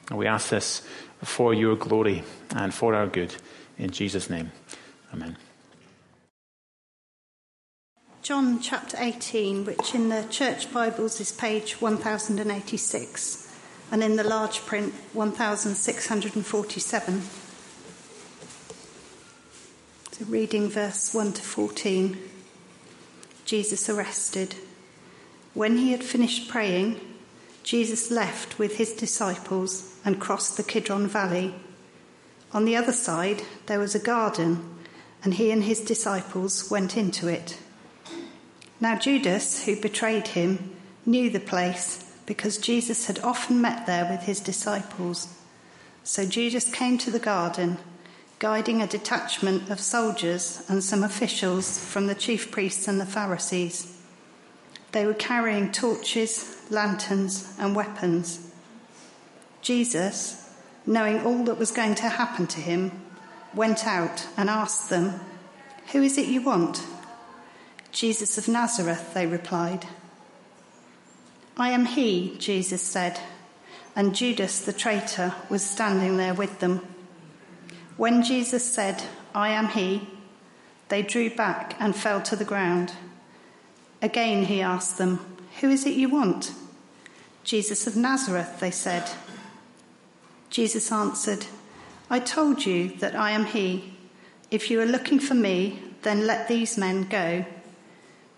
And 0.08 0.18
we 0.18 0.26
ask 0.26 0.50
this 0.50 0.82
for 1.22 1.54
your 1.54 1.76
glory 1.76 2.22
and 2.50 2.72
for 2.72 2.94
our 2.94 3.06
good. 3.06 3.34
In 3.78 3.90
Jesus' 3.90 4.30
name, 4.30 4.52
amen. 5.12 5.36
John 8.22 8.60
chapter 8.60 8.96
18, 8.98 9.64
which 9.64 9.94
in 9.94 10.08
the 10.08 10.24
church 10.30 10.72
Bibles 10.72 11.20
is 11.20 11.30
page 11.30 11.80
1086, 11.80 13.56
and 13.92 14.02
in 14.02 14.16
the 14.16 14.24
large 14.24 14.66
print 14.66 14.92
1647. 15.12 17.22
So, 20.10 20.24
reading 20.24 20.68
verse 20.68 21.14
1 21.14 21.34
to 21.34 21.42
14 21.42 22.18
Jesus 23.46 23.88
arrested. 23.88 24.56
When 25.56 25.78
he 25.78 25.92
had 25.92 26.04
finished 26.04 26.50
praying, 26.50 27.00
Jesus 27.62 28.10
left 28.10 28.58
with 28.58 28.76
his 28.76 28.92
disciples 28.92 29.98
and 30.04 30.20
crossed 30.20 30.58
the 30.58 30.62
Kidron 30.62 31.06
Valley. 31.06 31.54
On 32.52 32.66
the 32.66 32.76
other 32.76 32.92
side, 32.92 33.40
there 33.64 33.78
was 33.78 33.94
a 33.94 33.98
garden, 33.98 34.76
and 35.24 35.32
he 35.32 35.50
and 35.50 35.64
his 35.64 35.80
disciples 35.80 36.70
went 36.70 36.98
into 36.98 37.26
it. 37.26 37.58
Now, 38.82 38.98
Judas, 38.98 39.64
who 39.64 39.80
betrayed 39.80 40.28
him, 40.28 40.76
knew 41.06 41.30
the 41.30 41.40
place 41.40 42.04
because 42.26 42.58
Jesus 42.58 43.06
had 43.06 43.20
often 43.20 43.58
met 43.58 43.86
there 43.86 44.06
with 44.10 44.24
his 44.24 44.40
disciples. 44.40 45.26
So 46.04 46.26
Judas 46.26 46.70
came 46.70 46.98
to 46.98 47.10
the 47.10 47.18
garden, 47.18 47.78
guiding 48.40 48.82
a 48.82 48.86
detachment 48.86 49.70
of 49.70 49.80
soldiers 49.80 50.62
and 50.68 50.84
some 50.84 51.02
officials 51.02 51.78
from 51.78 52.08
the 52.08 52.14
chief 52.14 52.50
priests 52.50 52.86
and 52.86 53.00
the 53.00 53.06
Pharisees. 53.06 53.95
They 54.96 55.04
were 55.04 55.12
carrying 55.12 55.72
torches, 55.72 56.56
lanterns, 56.70 57.54
and 57.58 57.76
weapons. 57.76 58.50
Jesus, 59.60 60.50
knowing 60.86 61.20
all 61.20 61.44
that 61.44 61.58
was 61.58 61.70
going 61.70 61.96
to 61.96 62.08
happen 62.08 62.46
to 62.46 62.62
him, 62.62 62.92
went 63.54 63.86
out 63.86 64.26
and 64.38 64.48
asked 64.48 64.88
them, 64.88 65.20
Who 65.92 66.00
is 66.00 66.16
it 66.16 66.28
you 66.28 66.40
want? 66.40 66.82
Jesus 67.92 68.38
of 68.38 68.48
Nazareth, 68.48 69.12
they 69.12 69.26
replied. 69.26 69.84
I 71.58 71.72
am 71.72 71.84
he, 71.84 72.34
Jesus 72.38 72.80
said, 72.80 73.20
and 73.94 74.16
Judas 74.16 74.62
the 74.62 74.72
traitor 74.72 75.34
was 75.50 75.62
standing 75.62 76.16
there 76.16 76.32
with 76.32 76.60
them. 76.60 76.80
When 77.98 78.22
Jesus 78.22 78.64
said, 78.64 79.02
I 79.34 79.50
am 79.50 79.68
he, 79.68 80.08
they 80.88 81.02
drew 81.02 81.28
back 81.28 81.76
and 81.78 81.94
fell 81.94 82.22
to 82.22 82.34
the 82.34 82.46
ground. 82.46 82.94
Again 84.02 84.44
he 84.44 84.60
asked 84.60 84.98
them, 84.98 85.20
Who 85.60 85.70
is 85.70 85.86
it 85.86 85.94
you 85.94 86.08
want? 86.08 86.52
Jesus 87.44 87.86
of 87.86 87.96
Nazareth, 87.96 88.60
they 88.60 88.70
said. 88.70 89.10
Jesus 90.50 90.90
answered, 90.92 91.46
I 92.08 92.18
told 92.18 92.66
you 92.66 92.88
that 92.98 93.16
I 93.16 93.30
am 93.30 93.46
he. 93.46 93.94
If 94.50 94.70
you 94.70 94.80
are 94.80 94.86
looking 94.86 95.18
for 95.18 95.34
me, 95.34 95.82
then 96.02 96.26
let 96.26 96.48
these 96.48 96.78
men 96.78 97.04
go. 97.04 97.44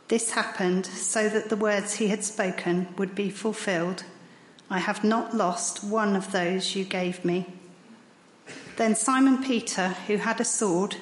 This 0.08 0.30
happened 0.30 0.86
so 0.86 1.28
that 1.28 1.50
the 1.50 1.56
words 1.56 1.94
he 1.94 2.08
had 2.08 2.24
spoken 2.24 2.88
would 2.96 3.14
be 3.14 3.28
fulfilled. 3.28 4.04
I 4.70 4.78
have 4.78 5.04
not 5.04 5.36
lost 5.36 5.84
one 5.84 6.16
of 6.16 6.32
those 6.32 6.74
you 6.74 6.84
gave 6.84 7.24
me. 7.24 7.46
Then 8.76 8.94
Simon 8.94 9.42
Peter, 9.42 9.88
who 10.06 10.16
had 10.16 10.40
a 10.40 10.44
sword, 10.44 10.96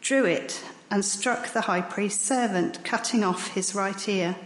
drew 0.00 0.24
it 0.24 0.62
and 0.90 1.04
struck 1.04 1.52
the 1.52 1.62
high 1.62 1.80
priest's 1.80 2.24
servant, 2.24 2.84
cutting 2.84 3.24
off 3.24 3.48
his 3.48 3.74
right 3.74 4.08
ear. 4.08 4.36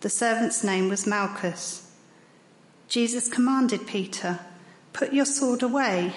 The 0.00 0.10
servant's 0.10 0.64
name 0.64 0.88
was 0.88 1.06
Malchus. 1.06 1.92
Jesus 2.88 3.28
commanded 3.28 3.86
Peter, 3.86 4.40
Put 4.92 5.12
your 5.12 5.24
sword 5.24 5.62
away. 5.62 6.12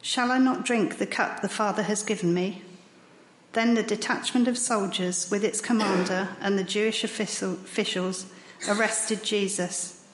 Shall 0.00 0.30
I 0.30 0.38
not 0.38 0.64
drink 0.64 0.98
the 0.98 1.06
cup 1.06 1.40
the 1.40 1.48
Father 1.48 1.82
has 1.82 2.02
given 2.02 2.32
me? 2.32 2.62
Then 3.54 3.74
the 3.74 3.82
detachment 3.82 4.46
of 4.48 4.58
soldiers, 4.58 5.30
with 5.30 5.44
its 5.44 5.60
commander 5.60 6.28
and 6.40 6.58
the 6.58 6.64
Jewish 6.64 7.02
officials, 7.04 8.26
arrested 8.68 9.22
Jesus. 9.24 10.04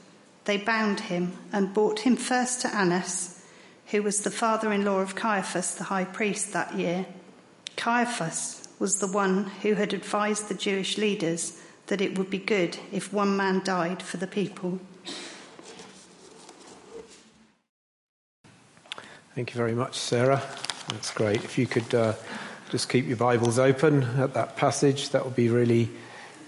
They 0.44 0.56
bound 0.56 1.00
him 1.00 1.36
and 1.52 1.74
brought 1.74 2.00
him 2.00 2.16
first 2.16 2.60
to 2.62 2.74
Annas, 2.74 3.44
who 3.86 4.02
was 4.02 4.20
the 4.20 4.30
father 4.30 4.72
in 4.72 4.84
law 4.84 5.00
of 5.00 5.14
Caiaphas, 5.14 5.74
the 5.74 5.84
high 5.84 6.04
priest, 6.04 6.52
that 6.52 6.74
year. 6.74 7.06
Caiaphas 7.76 8.59
was 8.80 8.98
the 8.98 9.06
one 9.06 9.44
who 9.62 9.74
had 9.74 9.92
advised 9.92 10.48
the 10.48 10.54
Jewish 10.54 10.98
leaders 10.98 11.62
that 11.86 12.00
it 12.00 12.18
would 12.18 12.30
be 12.30 12.38
good 12.38 12.76
if 12.90 13.12
one 13.12 13.36
man 13.36 13.62
died 13.62 14.02
for 14.02 14.16
the 14.16 14.26
people. 14.26 14.80
Thank 19.36 19.54
you 19.54 19.56
very 19.56 19.74
much, 19.74 19.96
Sarah. 19.96 20.42
That's 20.88 21.12
great. 21.12 21.44
If 21.44 21.56
you 21.56 21.68
could. 21.68 21.94
Uh 21.94 22.14
just 22.70 22.88
keep 22.88 23.08
your 23.08 23.16
Bibles 23.16 23.58
open 23.58 24.04
at 24.20 24.34
that 24.34 24.56
passage. 24.56 25.10
That 25.10 25.24
would 25.24 25.34
be 25.34 25.48
really, 25.48 25.90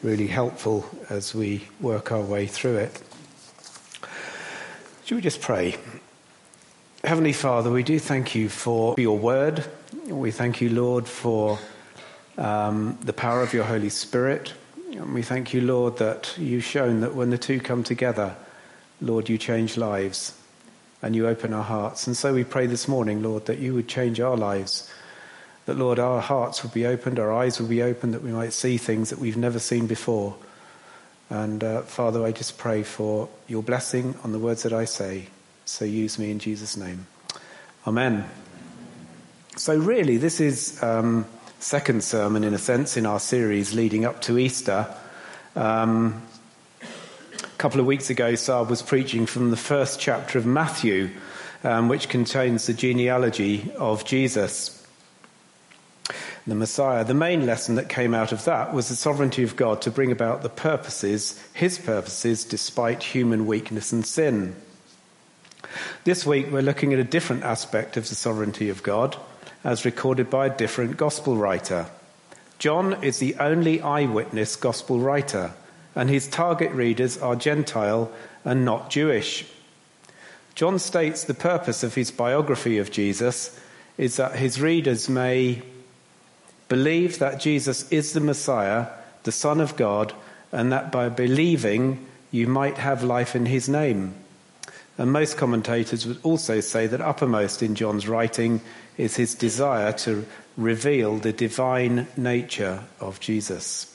really 0.05 0.29
helpful 0.29 0.89
as 1.11 1.35
we 1.35 1.67
work 1.81 2.13
our 2.13 2.21
way 2.21 2.47
through 2.47 2.77
it. 2.77 3.03
Should 5.05 5.17
we 5.17 5.21
just 5.21 5.41
pray? 5.41 5.75
Heavenly 7.03 7.33
Father, 7.33 7.73
we 7.73 7.83
do 7.83 7.99
thank 7.99 8.37
you 8.37 8.49
for 8.49 8.95
your 8.99 9.19
word. 9.19 9.65
We 10.07 10.31
thank 10.31 10.61
you, 10.61 10.71
Lord, 10.71 11.09
for 11.09 11.59
um, 12.39 12.99
the 13.03 13.13
power 13.13 13.43
of 13.43 13.53
your 13.53 13.65
Holy 13.65 13.91
Spirit. 13.91 14.55
And 14.91 15.15
we 15.15 15.23
thank 15.23 15.55
you, 15.55 15.61
Lord, 15.61 15.99
that 15.99 16.37
you've 16.39 16.65
shown 16.65 17.01
that 17.01 17.15
when 17.15 17.31
the 17.31 17.39
two 17.39 17.61
come 17.61 17.83
together, 17.83 18.37
Lord, 19.01 19.29
you 19.29 19.39
change 19.39 19.77
lives 19.77 20.39
and 21.01 21.17
you 21.17 21.27
open 21.27 21.53
our 21.53 21.65
hearts. 21.65 22.07
And 22.07 22.17
so 22.17 22.33
we 22.33 22.45
pray 22.45 22.67
this 22.67 22.87
morning, 22.87 23.23
Lord, 23.23 23.47
that 23.47 23.59
you 23.59 23.75
would 23.75 23.89
change 23.89 24.21
our 24.21 24.37
lives 24.37 24.91
that, 25.67 25.77
Lord, 25.77 25.99
our 25.99 26.21
hearts 26.21 26.63
would 26.63 26.75
be 26.75 26.87
opened, 26.87 27.19
our 27.19 27.33
eyes 27.33 27.61
would 27.61 27.71
be 27.71 27.83
opened, 27.83 28.15
that 28.15 28.23
we 28.23 28.33
might 28.33 28.53
see 28.53 28.79
things 28.79 29.11
that 29.11 29.19
we've 29.19 29.37
never 29.37 29.59
seen 29.59 29.87
before. 29.87 30.37
And 31.31 31.63
uh, 31.63 31.83
Father, 31.83 32.25
I 32.25 32.33
just 32.33 32.59
pray 32.59 32.83
for 32.83 33.29
your 33.47 33.63
blessing 33.63 34.15
on 34.25 34.33
the 34.33 34.39
words 34.39 34.65
that 34.65 34.73
I 34.73 34.85
say. 34.85 35.27
So 35.65 35.85
use 35.85 36.19
me 36.19 36.31
in 36.31 36.39
Jesus' 36.39 36.77
name. 36.77 37.07
Amen. 37.87 38.29
So, 39.57 39.77
really, 39.77 40.17
this 40.17 40.41
is 40.41 40.83
um, 40.83 41.27
second 41.63 42.03
sermon, 42.03 42.43
in 42.43 42.55
a 42.55 42.59
sense, 42.59 42.97
in 42.97 43.07
our 43.07 43.21
series 43.21 43.73
leading 43.73 44.05
up 44.05 44.21
to 44.23 44.37
Easter. 44.37 44.93
Um, 45.55 46.21
a 46.83 47.57
couple 47.59 47.79
of 47.79 47.87
weeks 47.87 48.11
ago, 48.11 48.33
Sarb 48.33 48.69
was 48.69 48.83
preaching 48.83 49.27
from 49.27 49.51
the 49.51 49.57
first 49.57 50.01
chapter 50.01 50.39
of 50.39 50.45
Matthew, 50.45 51.11
um, 51.63 51.89
which 51.89 52.09
contains 52.09 52.67
the 52.67 52.73
genealogy 52.73 53.73
of 53.79 54.05
Jesus 54.05 54.79
the 56.45 56.55
Messiah. 56.57 57.05
The 57.05 57.15
main 57.15 57.47
lesson 57.47 57.77
that 57.77 57.89
came 57.89 58.15
out 58.15 58.33
of 58.33 58.45
that 58.47 58.75
was 58.75 58.89
the 58.89 58.97
sovereignty 58.97 59.45
of 59.45 59.55
God 59.55 59.81
to 59.83 59.93
bring 59.93 60.11
about 60.11 60.43
the 60.43 60.49
purposes, 60.49 61.41
his 61.55 61.79
purposes, 61.79 62.45
despite 62.45 63.05
human 63.05 63.47
weakness 63.47 63.93
and 63.93 64.05
sin. 64.05 64.57
This 66.03 66.27
week 66.27 66.49
we're 66.51 66.63
looking 66.63 66.93
at 66.93 66.99
a 66.99 67.05
different 67.05 67.45
aspect 67.45 67.97
of 67.97 68.09
the 68.09 68.17
sovereignty 68.17 68.69
of 68.69 68.83
God, 68.83 69.17
as 69.65 69.85
recorded 69.85 70.31
by 70.31 70.47
a 70.47 70.57
different 70.57 70.97
gospel 70.97 71.37
writer. 71.37 71.87
John 72.59 73.03
is 73.03 73.19
the 73.19 73.37
only 73.37 73.81
eyewitness 73.81 74.57
gospel 74.57 74.99
writer, 74.99 75.53
and 75.95 76.09
his 76.09 76.29
target 76.29 76.73
readers 76.73 77.19
are 77.19 77.37
Gentile 77.37 78.11
and 78.45 78.65
not 78.65 78.91
Jewish. 78.91 79.45
John 80.55 80.79
states 80.79 81.25
the 81.25 81.35
purpose 81.35 81.83
of 81.83 81.95
his 81.95 82.11
biography 82.11 82.79
of 82.79 82.91
Jesus 82.91 83.59
is 83.99 84.17
that 84.17 84.37
his 84.37 84.61
readers 84.61 85.09
may 85.09 85.63
Believe 86.73 87.19
that 87.19 87.39
Jesus 87.39 87.87
is 87.93 88.15
the 88.15 88.21
Messiah, 88.21 88.87
the 89.25 89.31
Son 89.31 89.61
of 89.61 89.77
God, 89.77 90.15
and 90.53 90.73
that 90.73 90.91
by 90.91 91.11
believing 91.11 92.07
you 92.31 92.47
might 92.47 92.79
have 92.79 93.05
life 93.05 93.37
in 93.37 93.45
his 93.45 93.69
name. 93.69 94.15
And 94.97 95.13
most 95.13 95.37
commentators 95.37 96.07
would 96.07 96.19
also 96.23 96.61
say 96.61 96.87
that 96.87 97.03
uppermost 97.03 97.63
in 97.63 97.75
John's 97.75 98.09
writing 98.09 98.63
is 98.97 99.17
his 99.17 99.35
desire 99.35 99.93
to 99.93 100.27
reveal 100.57 101.17
the 101.17 101.33
divine 101.33 102.07
nature 102.17 102.85
of 103.01 103.21
Jesus. 103.21 103.89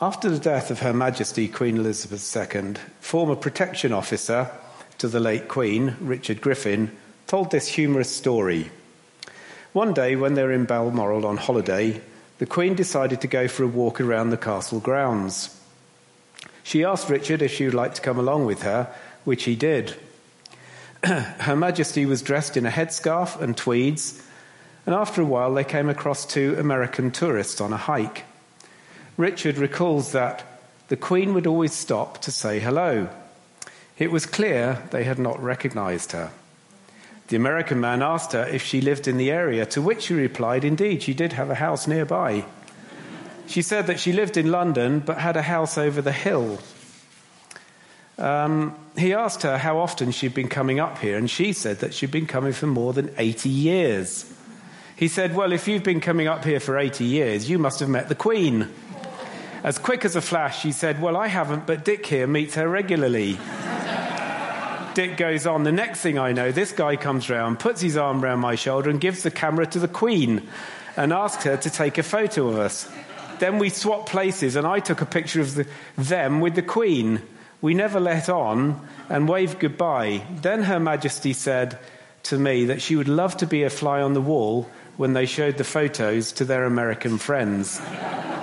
After 0.00 0.30
the 0.30 0.38
death 0.38 0.70
of 0.70 0.80
Her 0.80 0.94
Majesty 0.94 1.46
Queen 1.46 1.76
Elizabeth 1.76 2.34
II, 2.34 2.74
former 3.00 3.36
protection 3.36 3.92
officer 3.92 4.50
to 4.98 5.08
the 5.08 5.20
late 5.20 5.48
Queen, 5.48 5.96
Richard 6.00 6.40
Griffin, 6.40 6.90
told 7.26 7.50
this 7.50 7.68
humorous 7.68 8.14
story. 8.14 8.70
One 9.72 9.92
day, 9.92 10.16
when 10.16 10.34
they 10.34 10.42
were 10.42 10.52
in 10.52 10.64
Balmoral 10.64 11.26
on 11.26 11.36
holiday, 11.36 12.00
the 12.38 12.46
Queen 12.46 12.74
decided 12.74 13.20
to 13.20 13.28
go 13.28 13.46
for 13.46 13.64
a 13.64 13.68
walk 13.68 14.00
around 14.00 14.30
the 14.30 14.36
castle 14.36 14.80
grounds. 14.80 15.54
She 16.62 16.84
asked 16.84 17.10
Richard 17.10 17.42
if 17.42 17.52
she 17.52 17.66
would 17.66 17.74
like 17.74 17.94
to 17.94 18.02
come 18.02 18.18
along 18.18 18.46
with 18.46 18.62
her, 18.62 18.92
which 19.24 19.44
he 19.44 19.54
did. 19.54 19.94
her 21.04 21.56
Majesty 21.56 22.04
was 22.04 22.22
dressed 22.22 22.56
in 22.56 22.66
a 22.66 22.70
headscarf 22.70 23.40
and 23.40 23.56
tweeds, 23.56 24.22
and 24.84 24.94
after 24.94 25.22
a 25.22 25.26
while 25.26 25.54
they 25.54 25.64
came 25.64 25.88
across 25.88 26.26
two 26.26 26.56
American 26.58 27.10
tourists 27.10 27.60
on 27.60 27.72
a 27.72 27.78
hike. 27.78 28.24
Richard 29.16 29.56
recalls 29.56 30.12
that 30.12 30.44
the 30.88 30.96
Queen 30.96 31.34
would 31.34 31.46
always 31.46 31.72
stop 31.72 32.18
to 32.22 32.30
say 32.30 32.58
hello. 32.58 33.08
It 33.98 34.10
was 34.10 34.26
clear 34.26 34.82
they 34.90 35.04
had 35.04 35.18
not 35.18 35.42
recognized 35.42 36.12
her. 36.12 36.32
The 37.28 37.36
American 37.36 37.80
man 37.80 38.02
asked 38.02 38.32
her 38.32 38.44
if 38.44 38.62
she 38.62 38.80
lived 38.80 39.06
in 39.06 39.16
the 39.16 39.30
area, 39.30 39.64
to 39.66 39.80
which 39.80 40.02
she 40.02 40.14
replied, 40.14 40.64
Indeed, 40.64 41.02
she 41.02 41.14
did 41.14 41.34
have 41.34 41.48
a 41.48 41.54
house 41.54 41.86
nearby. 41.86 42.44
She 43.46 43.62
said 43.62 43.86
that 43.86 44.00
she 44.00 44.12
lived 44.12 44.36
in 44.36 44.50
London 44.50 44.98
but 45.00 45.18
had 45.18 45.36
a 45.36 45.42
house 45.42 45.78
over 45.78 46.02
the 46.02 46.12
hill. 46.12 46.58
Um, 48.20 48.74
he 48.96 49.14
asked 49.14 49.42
her 49.42 49.56
how 49.56 49.78
often 49.78 50.10
she'd 50.10 50.34
been 50.34 50.48
coming 50.48 50.78
up 50.78 50.98
here, 50.98 51.16
and 51.16 51.28
she 51.28 51.52
said 51.52 51.78
that 51.78 51.94
she'd 51.94 52.10
been 52.10 52.26
coming 52.26 52.52
for 52.52 52.66
more 52.66 52.92
than 52.92 53.14
80 53.16 53.48
years. 53.48 54.30
He 54.94 55.08
said, 55.08 55.34
Well, 55.34 55.52
if 55.52 55.66
you've 55.66 55.82
been 55.82 56.00
coming 56.00 56.28
up 56.28 56.44
here 56.44 56.60
for 56.60 56.78
80 56.78 57.04
years, 57.04 57.48
you 57.48 57.58
must 57.58 57.80
have 57.80 57.88
met 57.88 58.08
the 58.08 58.14
Queen. 58.14 58.68
As 59.64 59.78
quick 59.78 60.04
as 60.04 60.16
a 60.16 60.20
flash, 60.20 60.60
she 60.60 60.72
said, 60.72 61.00
Well, 61.00 61.16
I 61.16 61.28
haven't, 61.28 61.66
but 61.66 61.84
Dick 61.84 62.04
here 62.04 62.26
meets 62.26 62.54
her 62.56 62.68
regularly. 62.68 63.38
Dick 64.94 65.16
goes 65.16 65.46
on. 65.46 65.62
The 65.62 65.72
next 65.72 66.00
thing 66.00 66.18
I 66.18 66.32
know, 66.32 66.52
this 66.52 66.72
guy 66.72 66.96
comes 66.96 67.30
round, 67.30 67.58
puts 67.58 67.80
his 67.80 67.96
arm 67.96 68.22
around 68.22 68.40
my 68.40 68.56
shoulder, 68.56 68.90
and 68.90 69.00
gives 69.00 69.22
the 69.22 69.30
camera 69.30 69.66
to 69.68 69.78
the 69.78 69.88
Queen 69.88 70.46
and 70.96 71.12
asks 71.12 71.44
her 71.44 71.56
to 71.56 71.70
take 71.70 71.96
a 71.96 72.02
photo 72.02 72.48
of 72.48 72.58
us. 72.58 72.90
Then 73.38 73.58
we 73.58 73.70
swapped 73.70 74.10
places, 74.10 74.56
and 74.56 74.66
I 74.66 74.80
took 74.80 75.00
a 75.00 75.06
picture 75.06 75.40
of 75.40 75.54
the, 75.54 75.66
them 75.96 76.40
with 76.40 76.54
the 76.54 76.62
Queen. 76.62 77.22
We 77.62 77.74
never 77.74 78.00
let 78.00 78.28
on 78.28 78.80
and 79.08 79.28
waved 79.28 79.58
goodbye. 79.58 80.22
Then 80.40 80.62
Her 80.62 80.80
Majesty 80.80 81.34
said 81.34 81.78
to 82.24 82.38
me 82.38 82.64
that 82.66 82.80
she 82.80 82.96
would 82.96 83.08
love 83.08 83.36
to 83.38 83.46
be 83.46 83.62
a 83.64 83.70
fly 83.70 84.00
on 84.00 84.14
the 84.14 84.20
wall 84.20 84.68
when 84.96 85.12
they 85.12 85.26
showed 85.26 85.58
the 85.58 85.64
photos 85.64 86.32
to 86.32 86.44
their 86.44 86.64
American 86.64 87.18
friends. 87.18 87.80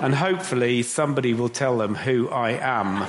And 0.00 0.14
hopefully 0.14 0.82
somebody 0.82 1.34
will 1.34 1.48
tell 1.48 1.78
them 1.78 1.94
who 1.96 2.28
I 2.28 2.50
am. 2.50 3.06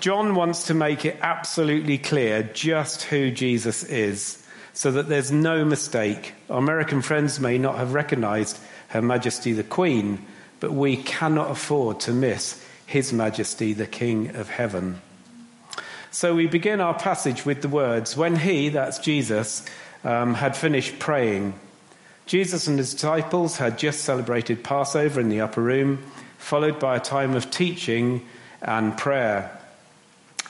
John 0.00 0.34
wants 0.34 0.66
to 0.66 0.74
make 0.74 1.06
it 1.06 1.18
absolutely 1.22 1.96
clear 1.96 2.42
just 2.42 3.04
who 3.04 3.30
Jesus 3.30 3.84
is 3.84 4.42
so 4.74 4.90
that 4.90 5.08
there's 5.08 5.32
no 5.32 5.64
mistake. 5.64 6.34
Our 6.50 6.58
American 6.58 7.00
friends 7.00 7.40
may 7.40 7.56
not 7.56 7.76
have 7.76 7.94
recognized 7.94 8.58
Her 8.88 9.00
Majesty 9.00 9.52
the 9.52 9.64
Queen, 9.64 10.24
but 10.60 10.72
we 10.72 10.96
cannot 10.98 11.50
afford 11.50 12.00
to 12.00 12.12
miss 12.12 12.63
His 12.94 13.12
Majesty 13.12 13.72
the 13.72 13.88
King 13.88 14.36
of 14.36 14.48
Heaven. 14.48 15.00
So 16.12 16.36
we 16.36 16.46
begin 16.46 16.80
our 16.80 16.94
passage 16.94 17.44
with 17.44 17.60
the 17.60 17.68
words 17.68 18.16
When 18.16 18.36
he, 18.36 18.68
that's 18.68 19.00
Jesus, 19.00 19.64
um, 20.04 20.34
had 20.34 20.56
finished 20.56 21.00
praying, 21.00 21.54
Jesus 22.26 22.68
and 22.68 22.78
his 22.78 22.92
disciples 22.92 23.56
had 23.56 23.80
just 23.80 24.02
celebrated 24.02 24.62
Passover 24.62 25.20
in 25.20 25.28
the 25.28 25.40
upper 25.40 25.60
room, 25.60 26.04
followed 26.38 26.78
by 26.78 26.94
a 26.94 27.00
time 27.00 27.34
of 27.34 27.50
teaching 27.50 28.24
and 28.62 28.96
prayer. 28.96 29.50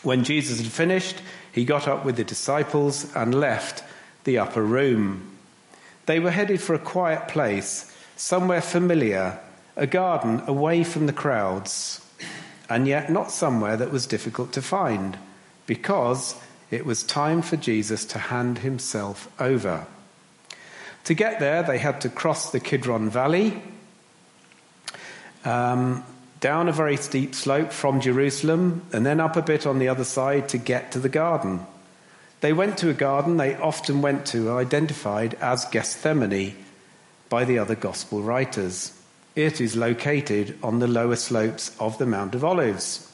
When 0.03 0.23
Jesus 0.23 0.61
had 0.61 0.71
finished, 0.71 1.17
he 1.51 1.65
got 1.65 1.89
up 1.89 2.05
with 2.05 2.17
the 2.17 2.25
disciples 2.25 3.11
and 3.17 3.35
left 3.35 3.83
the 4.25 4.37
upper 4.37 4.63
room. 4.63 5.35
They 6.05 6.21
were 6.21 6.31
headed 6.31 6.61
for 6.61 6.75
a 6.75 6.79
quiet 6.79 7.27
place, 7.27 7.91
somewhere 8.17 8.61
familiar, 8.61 9.39
a 9.77 9.87
garden 9.87 10.43
away 10.47 10.85
from 10.85 11.07
the 11.07 11.15
crowds, 11.15 12.03
and 12.69 12.87
yet 12.87 13.11
not 13.11 13.31
somewhere 13.31 13.77
that 13.77 13.93
was 13.93 14.07
difficult 14.07 14.53
to 14.53 14.63
find, 14.63 15.19
because 15.67 16.35
it 16.71 16.87
was 16.87 17.03
time 17.03 17.43
for 17.43 17.57
Jesus 17.57 18.05
to 18.07 18.19
hand 18.19 18.59
himself 18.59 19.31
over. 19.41 19.87
To 21.05 21.15
get 21.15 21.39
there, 21.39 21.63
they 21.63 21.79
had 21.79 22.01
to 22.01 22.09
cross 22.09 22.51
the 22.51 22.61
Kidron 22.61 23.11
Valley, 23.11 23.63
um, 25.45 26.03
down 26.41 26.69
a 26.69 26.73
very 26.73 26.97
steep 26.97 27.35
slope 27.35 27.73
from 27.73 28.01
Jerusalem, 28.01 28.83
and 28.93 29.05
then 29.05 29.21
up 29.21 29.37
a 29.37 29.43
bit 29.43 29.67
on 29.67 29.79
the 29.79 29.89
other 29.89 30.05
side 30.05 30.49
to 30.51 30.59
get 30.59 30.93
to 30.93 30.99
the 30.99 31.09
garden. 31.09 31.67
They 32.41 32.53
went 32.53 32.79
to 32.79 32.91
a 32.91 32.95
garden 32.95 33.37
they 33.37 33.55
often 33.55 34.03
went 34.03 34.27
to, 34.27 34.51
identified 34.53 35.35
as 35.35 35.65
Gethsemane 35.67 36.55
by 37.29 37.45
the 37.45 37.59
other 37.59 37.75
gospel 37.75 38.23
writers. 38.23 38.93
It 39.35 39.61
is 39.61 39.75
located 39.75 40.57
on 40.63 40.79
the 40.79 40.87
lower 40.87 41.17
slopes 41.17 41.75
of 41.81 41.99
the 41.99 42.07
Mount 42.07 42.35
of 42.35 42.45
Olives. 42.45 43.11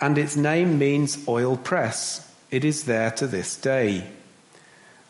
And 0.00 0.16
its 0.16 0.36
name 0.36 0.78
means 0.78 1.26
oil 1.28 1.56
press. 1.56 2.30
It 2.50 2.64
is 2.64 2.84
there 2.84 3.10
to 3.12 3.26
this 3.26 3.56
day. 3.56 4.06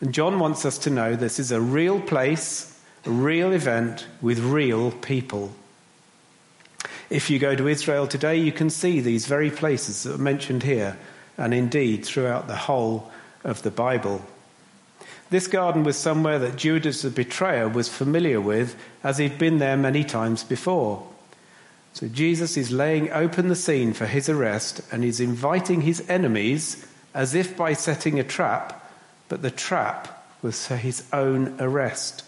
And 0.00 0.12
John 0.12 0.38
wants 0.38 0.64
us 0.64 0.78
to 0.78 0.90
know 0.90 1.14
this 1.14 1.38
is 1.38 1.52
a 1.52 1.60
real 1.60 2.00
place, 2.00 2.80
a 3.06 3.10
real 3.10 3.52
event 3.52 4.06
with 4.20 4.38
real 4.40 4.90
people. 4.90 5.52
If 7.10 7.30
you 7.30 7.38
go 7.38 7.54
to 7.54 7.68
Israel 7.68 8.06
today, 8.06 8.36
you 8.36 8.50
can 8.50 8.70
see 8.70 9.00
these 9.00 9.26
very 9.26 9.50
places 9.50 10.02
that 10.02 10.14
are 10.14 10.18
mentioned 10.18 10.62
here 10.64 10.98
and 11.36 11.54
indeed 11.54 12.04
throughout 12.04 12.48
the 12.48 12.56
whole 12.56 13.10
of 13.44 13.62
the 13.62 13.70
Bible. 13.70 14.24
This 15.34 15.48
garden 15.48 15.82
was 15.82 15.96
somewhere 15.96 16.38
that 16.38 16.54
Judas 16.54 17.02
the 17.02 17.10
betrayer 17.10 17.68
was 17.68 17.88
familiar 17.88 18.40
with 18.40 18.76
as 19.02 19.18
he'd 19.18 19.36
been 19.36 19.58
there 19.58 19.76
many 19.76 20.04
times 20.04 20.44
before. 20.44 21.04
So 21.92 22.06
Jesus 22.06 22.56
is 22.56 22.70
laying 22.70 23.10
open 23.10 23.48
the 23.48 23.56
scene 23.56 23.94
for 23.94 24.06
his 24.06 24.28
arrest 24.28 24.80
and 24.92 25.02
he's 25.02 25.18
inviting 25.18 25.80
his 25.80 26.08
enemies 26.08 26.86
as 27.14 27.34
if 27.34 27.56
by 27.56 27.72
setting 27.72 28.20
a 28.20 28.22
trap, 28.22 28.88
but 29.28 29.42
the 29.42 29.50
trap 29.50 30.24
was 30.40 30.68
for 30.68 30.76
his 30.76 31.02
own 31.12 31.56
arrest. 31.58 32.22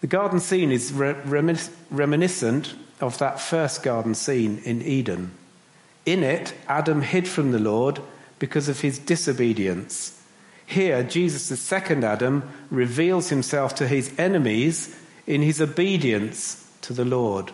The 0.00 0.08
garden 0.08 0.40
scene 0.40 0.72
is 0.72 0.90
reminiscent 0.92 2.74
of 3.00 3.18
that 3.18 3.40
first 3.40 3.84
garden 3.84 4.16
scene 4.16 4.60
in 4.64 4.82
Eden. 4.82 5.30
In 6.04 6.24
it, 6.24 6.52
Adam 6.66 7.02
hid 7.02 7.28
from 7.28 7.52
the 7.52 7.60
Lord 7.60 8.00
because 8.40 8.68
of 8.68 8.80
his 8.80 8.98
disobedience. 8.98 10.19
Here, 10.70 11.02
Jesus, 11.02 11.48
the 11.48 11.56
second 11.56 12.04
Adam, 12.04 12.48
reveals 12.70 13.28
himself 13.28 13.74
to 13.74 13.88
his 13.88 14.16
enemies 14.16 14.96
in 15.26 15.42
his 15.42 15.60
obedience 15.60 16.64
to 16.82 16.92
the 16.92 17.04
Lord. 17.04 17.50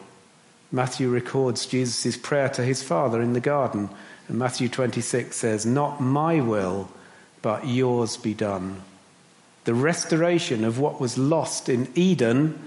Matthew 0.70 1.09
records 1.09 1.64
Jesus' 1.64 2.18
prayer 2.18 2.50
to 2.50 2.62
his 2.62 2.83
Father 2.83 3.22
in 3.22 3.33
the 3.33 3.40
garden, 3.40 3.88
and 4.29 4.38
Matthew 4.38 4.68
26 4.68 5.35
says, 5.35 5.64
Not 5.64 5.98
my 5.98 6.40
will, 6.40 6.90
but 7.40 7.66
yours 7.66 8.18
be 8.18 8.35
done. 8.35 8.83
The 9.64 9.72
restoration 9.72 10.62
of 10.62 10.79
what 10.79 11.00
was 11.00 11.16
lost 11.16 11.70
in 11.70 11.90
Eden 11.94 12.62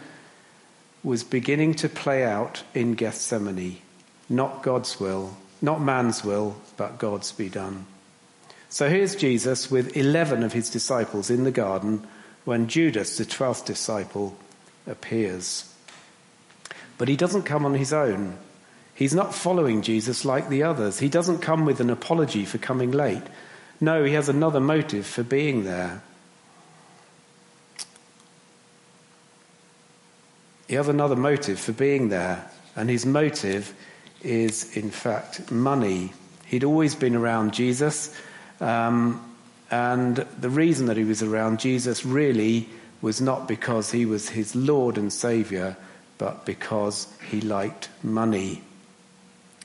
was 1.04 1.24
beginning 1.24 1.76
to 1.76 1.88
play 1.88 2.24
out 2.24 2.64
in 2.74 2.96
Gethsemane. 2.96 3.78
Not 4.28 4.64
God's 4.64 5.00
will, 5.00 5.38
not 5.62 5.80
man's 5.80 6.24
will, 6.24 6.56
but 6.76 6.98
God's 6.98 7.32
be 7.32 7.50
done. 7.50 7.86
So 8.70 8.88
here's 8.88 9.16
Jesus 9.16 9.72
with 9.72 9.98
11 9.98 10.44
of 10.44 10.54
his 10.54 10.70
disciples 10.70 11.32
in 11.32 11.44
the 11.44 11.52
garden 11.52 12.06
when 12.46 12.68
Judas, 12.68 13.18
the 13.18 13.26
12th 13.26 13.66
disciple, 13.66 14.38
appears. 14.86 15.74
But 17.00 17.08
he 17.08 17.16
doesn't 17.16 17.44
come 17.44 17.66
on 17.66 17.74
his 17.74 17.92
own. 17.92 18.38
He's 18.94 19.16
not 19.16 19.34
following 19.34 19.82
Jesus 19.82 20.24
like 20.24 20.50
the 20.50 20.64
others. 20.64 21.00
He 21.00 21.10
doesn't 21.10 21.40
come 21.40 21.66
with 21.66 21.80
an 21.80 21.90
apology 21.90 22.46
for 22.46 22.58
coming 22.58 22.92
late. 22.92 23.24
No, 23.82 24.04
he 24.04 24.14
has 24.14 24.30
another 24.30 24.60
motive 24.60 25.06
for 25.06 25.24
being 25.24 25.64
there. 25.64 26.04
He 30.68 30.76
has 30.76 30.88
another 30.88 31.16
motive 31.16 31.60
for 31.60 31.72
being 31.72 32.10
there, 32.10 32.52
and 32.76 32.90
his 32.90 33.06
motive 33.06 33.74
is, 34.22 34.76
in 34.78 34.92
fact, 34.92 35.50
money. 35.50 36.14
He'd 36.46 36.64
always 36.64 36.94
been 36.94 37.16
around 37.16 37.54
Jesus, 37.54 38.16
um, 38.60 39.24
and 39.72 40.18
the 40.40 40.50
reason 40.50 40.88
that 40.88 40.98
he 40.98 41.04
was 41.04 41.22
around 41.22 41.60
Jesus 41.60 42.06
really 42.06 42.68
was 43.02 43.22
not 43.22 43.48
because 43.48 43.92
he 43.92 44.06
was 44.06 44.30
his 44.30 44.56
Lord 44.56 44.98
and 44.98 45.12
Saviour, 45.12 45.78
but 46.18 46.46
because 46.46 47.08
he 47.30 47.40
liked 47.40 47.90
money. 48.04 48.62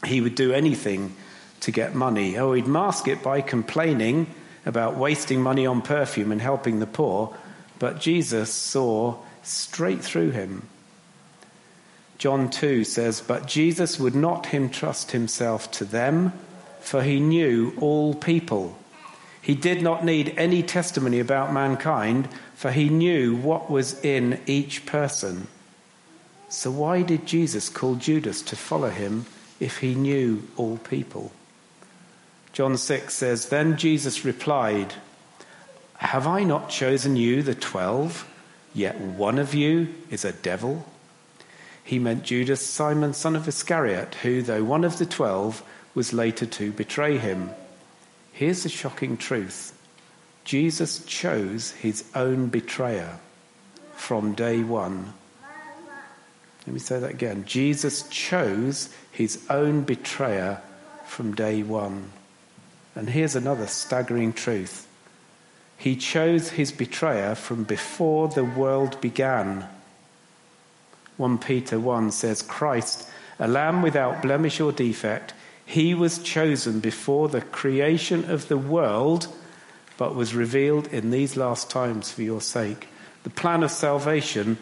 He 0.04 0.20
would 0.20 0.34
do 0.34 0.52
anything 0.52 1.14
to 1.60 1.70
get 1.70 1.94
money. 1.94 2.36
Oh, 2.36 2.52
he'd 2.52 2.66
mask 2.66 3.08
it 3.08 3.22
by 3.22 3.40
complaining 3.40 4.26
about 4.66 4.96
wasting 4.96 5.42
money 5.42 5.66
on 5.66 5.82
perfume 5.82 6.30
and 6.30 6.40
helping 6.40 6.78
the 6.78 6.86
poor, 6.86 7.36
but 7.78 8.00
Jesus 8.00 8.52
saw 8.52 9.16
straight 9.42 10.02
through 10.02 10.30
him. 10.30 10.68
John 12.18 12.48
2 12.50 12.84
says, 12.84 13.20
But 13.20 13.46
Jesus 13.46 13.98
would 13.98 14.14
not 14.14 14.46
him 14.46 14.70
trust 14.70 15.10
himself 15.10 15.70
to 15.72 15.84
them, 15.84 16.32
for 16.80 17.02
he 17.02 17.20
knew 17.20 17.74
all 17.80 18.14
people. 18.14 18.78
He 19.44 19.54
did 19.54 19.82
not 19.82 20.06
need 20.06 20.32
any 20.38 20.62
testimony 20.62 21.20
about 21.20 21.52
mankind, 21.52 22.30
for 22.54 22.70
he 22.70 22.88
knew 22.88 23.36
what 23.36 23.70
was 23.70 24.02
in 24.02 24.40
each 24.46 24.86
person. 24.86 25.48
So, 26.48 26.70
why 26.70 27.02
did 27.02 27.26
Jesus 27.26 27.68
call 27.68 27.96
Judas 27.96 28.40
to 28.40 28.56
follow 28.56 28.88
him 28.88 29.26
if 29.60 29.80
he 29.80 29.94
knew 29.94 30.44
all 30.56 30.78
people? 30.78 31.30
John 32.54 32.78
6 32.78 33.12
says, 33.12 33.50
Then 33.50 33.76
Jesus 33.76 34.24
replied, 34.24 34.94
Have 35.96 36.26
I 36.26 36.42
not 36.42 36.70
chosen 36.70 37.16
you, 37.16 37.42
the 37.42 37.54
twelve? 37.54 38.26
Yet 38.72 38.98
one 38.98 39.38
of 39.38 39.52
you 39.52 39.88
is 40.10 40.24
a 40.24 40.32
devil? 40.32 40.86
He 41.84 41.98
meant 41.98 42.24
Judas, 42.24 42.64
Simon, 42.64 43.12
son 43.12 43.36
of 43.36 43.46
Iscariot, 43.46 44.14
who, 44.22 44.40
though 44.40 44.64
one 44.64 44.84
of 44.84 44.96
the 44.96 45.04
twelve, 45.04 45.62
was 45.94 46.14
later 46.14 46.46
to 46.46 46.72
betray 46.72 47.18
him. 47.18 47.50
Here's 48.34 48.64
the 48.64 48.68
shocking 48.68 49.16
truth 49.16 49.72
Jesus 50.44 51.04
chose 51.04 51.70
his 51.70 52.04
own 52.16 52.48
betrayer 52.48 53.18
from 53.94 54.34
day 54.34 54.62
one. 54.62 55.14
Let 56.66 56.74
me 56.74 56.80
say 56.80 56.98
that 56.98 57.10
again. 57.10 57.44
Jesus 57.46 58.08
chose 58.08 58.92
his 59.12 59.46
own 59.48 59.82
betrayer 59.82 60.60
from 61.06 61.34
day 61.34 61.62
one. 61.62 62.10
And 62.96 63.08
here's 63.08 63.36
another 63.36 63.68
staggering 63.68 64.32
truth 64.32 64.88
He 65.78 65.94
chose 65.94 66.50
his 66.50 66.72
betrayer 66.72 67.36
from 67.36 67.62
before 67.62 68.28
the 68.28 68.44
world 68.44 69.00
began. 69.00 69.68
1 71.18 71.38
Peter 71.38 71.78
1 71.78 72.10
says, 72.10 72.42
Christ, 72.42 73.08
a 73.38 73.46
lamb 73.46 73.80
without 73.80 74.22
blemish 74.22 74.60
or 74.60 74.72
defect, 74.72 75.32
he 75.66 75.94
was 75.94 76.18
chosen 76.18 76.80
before 76.80 77.28
the 77.28 77.40
creation 77.40 78.30
of 78.30 78.48
the 78.48 78.58
world, 78.58 79.28
but 79.96 80.14
was 80.14 80.34
revealed 80.34 80.86
in 80.88 81.10
these 81.10 81.36
last 81.36 81.70
times 81.70 82.10
for 82.10 82.22
your 82.22 82.40
sake. 82.40 82.88
The 83.22 83.30
plan 83.30 83.62
of 83.62 83.70
salvation 83.70 84.58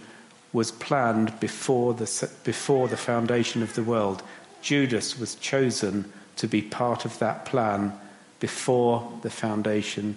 was 0.53 0.71
planned 0.71 1.39
before 1.41 1.95
the, 1.95 2.31
before 2.45 2.89
the 2.89 2.97
foundation 2.97 3.63
of 3.63 3.75
the 3.75 3.83
world. 3.83 4.23
Judas 4.61 5.19
was 5.19 5.35
chosen 5.35 6.13
to 6.37 6.47
be 6.47 6.63
part 6.63 7.05
of 7.05 7.19
that 7.19 7.45
plan 7.45 7.93
before 8.39 9.13
the 9.23 9.31
foundation 9.31 10.17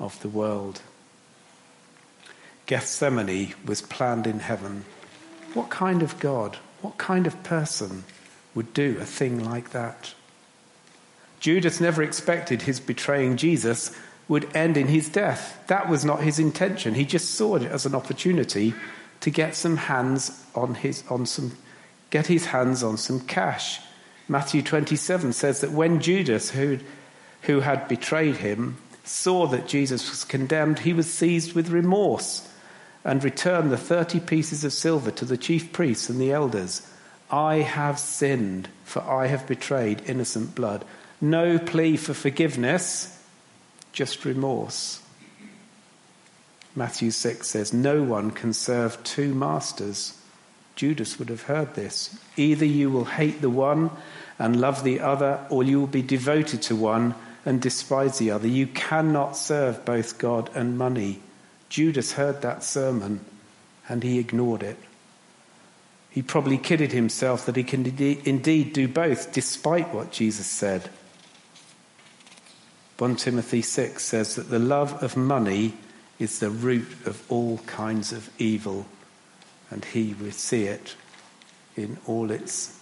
of 0.00 0.20
the 0.22 0.28
world. 0.28 0.80
Gethsemane 2.66 3.54
was 3.64 3.80
planned 3.82 4.26
in 4.26 4.40
heaven 4.40 4.84
what 5.54 5.70
kind 5.70 6.02
of 6.02 6.18
God, 6.18 6.56
what 6.82 6.98
kind 6.98 7.26
of 7.26 7.42
person 7.42 8.04
would 8.56 8.74
do 8.74 8.96
a 8.98 9.04
thing 9.04 9.44
like 9.44 9.70
that? 9.70 10.14
Judas 11.38 11.80
never 11.80 12.02
expected 12.02 12.62
his 12.62 12.80
betraying 12.80 13.36
Jesus 13.36 13.96
would 14.26 14.54
end 14.56 14.76
in 14.76 14.88
his 14.88 15.08
death. 15.08 15.62
That 15.68 15.88
was 15.88 16.04
not 16.04 16.22
his 16.22 16.40
intention. 16.40 16.94
He 16.94 17.04
just 17.04 17.34
saw 17.34 17.56
it 17.56 17.62
as 17.62 17.86
an 17.86 17.94
opportunity 17.94 18.74
to 19.20 19.30
get 19.30 19.54
some 19.54 19.76
hands 19.76 20.44
on 20.54 20.74
his 20.74 21.04
on 21.08 21.26
some 21.26 21.52
get 22.10 22.26
his 22.26 22.46
hands 22.46 22.82
on 22.82 22.96
some 22.96 23.20
cash. 23.20 23.80
Matthew 24.28 24.62
27 24.62 25.32
says 25.32 25.60
that 25.60 25.70
when 25.70 26.00
Judas 26.00 26.50
who 26.50 26.78
who 27.42 27.60
had 27.60 27.86
betrayed 27.86 28.38
him 28.38 28.78
saw 29.04 29.46
that 29.46 29.68
Jesus 29.68 30.10
was 30.10 30.24
condemned, 30.24 30.80
he 30.80 30.92
was 30.92 31.12
seized 31.12 31.52
with 31.52 31.68
remorse 31.68 32.48
and 33.04 33.22
returned 33.22 33.70
the 33.70 33.76
30 33.76 34.18
pieces 34.20 34.64
of 34.64 34.72
silver 34.72 35.12
to 35.12 35.24
the 35.24 35.36
chief 35.36 35.72
priests 35.72 36.08
and 36.08 36.20
the 36.20 36.32
elders. 36.32 36.82
I 37.30 37.56
have 37.56 37.98
sinned, 37.98 38.68
for 38.84 39.02
I 39.02 39.26
have 39.26 39.46
betrayed 39.46 40.02
innocent 40.06 40.54
blood. 40.54 40.84
No 41.20 41.58
plea 41.58 41.96
for 41.96 42.14
forgiveness, 42.14 43.20
just 43.92 44.24
remorse. 44.24 45.02
Matthew 46.74 47.10
6 47.10 47.48
says, 47.48 47.72
No 47.72 48.02
one 48.02 48.30
can 48.30 48.52
serve 48.52 49.02
two 49.02 49.34
masters. 49.34 50.20
Judas 50.76 51.18
would 51.18 51.30
have 51.30 51.42
heard 51.42 51.74
this. 51.74 52.18
Either 52.36 52.66
you 52.66 52.90
will 52.90 53.06
hate 53.06 53.40
the 53.40 53.50
one 53.50 53.90
and 54.38 54.60
love 54.60 54.84
the 54.84 55.00
other, 55.00 55.46
or 55.48 55.62
you 55.62 55.80
will 55.80 55.86
be 55.86 56.02
devoted 56.02 56.60
to 56.62 56.76
one 56.76 57.14
and 57.46 57.62
despise 57.62 58.18
the 58.18 58.30
other. 58.30 58.46
You 58.46 58.66
cannot 58.66 59.36
serve 59.36 59.84
both 59.86 60.18
God 60.18 60.50
and 60.54 60.76
money. 60.76 61.20
Judas 61.70 62.12
heard 62.12 62.42
that 62.42 62.62
sermon 62.62 63.24
and 63.88 64.02
he 64.02 64.18
ignored 64.18 64.62
it. 64.62 64.76
He 66.16 66.22
probably 66.22 66.56
kidded 66.56 66.92
himself 66.92 67.44
that 67.44 67.56
he 67.56 67.62
can 67.62 67.84
indeed 67.84 68.72
do 68.72 68.88
both, 68.88 69.34
despite 69.34 69.92
what 69.92 70.12
Jesus 70.12 70.46
said. 70.46 70.88
1 72.96 73.16
Timothy 73.16 73.60
6 73.60 74.02
says 74.02 74.34
that 74.34 74.48
the 74.48 74.58
love 74.58 75.02
of 75.02 75.14
money 75.14 75.74
is 76.18 76.38
the 76.38 76.48
root 76.48 76.88
of 77.04 77.22
all 77.30 77.58
kinds 77.66 78.12
of 78.12 78.30
evil, 78.38 78.86
and 79.70 79.84
he 79.84 80.14
will 80.14 80.30
see 80.30 80.62
it 80.62 80.96
in 81.76 81.98
all 82.06 82.30
its 82.30 82.80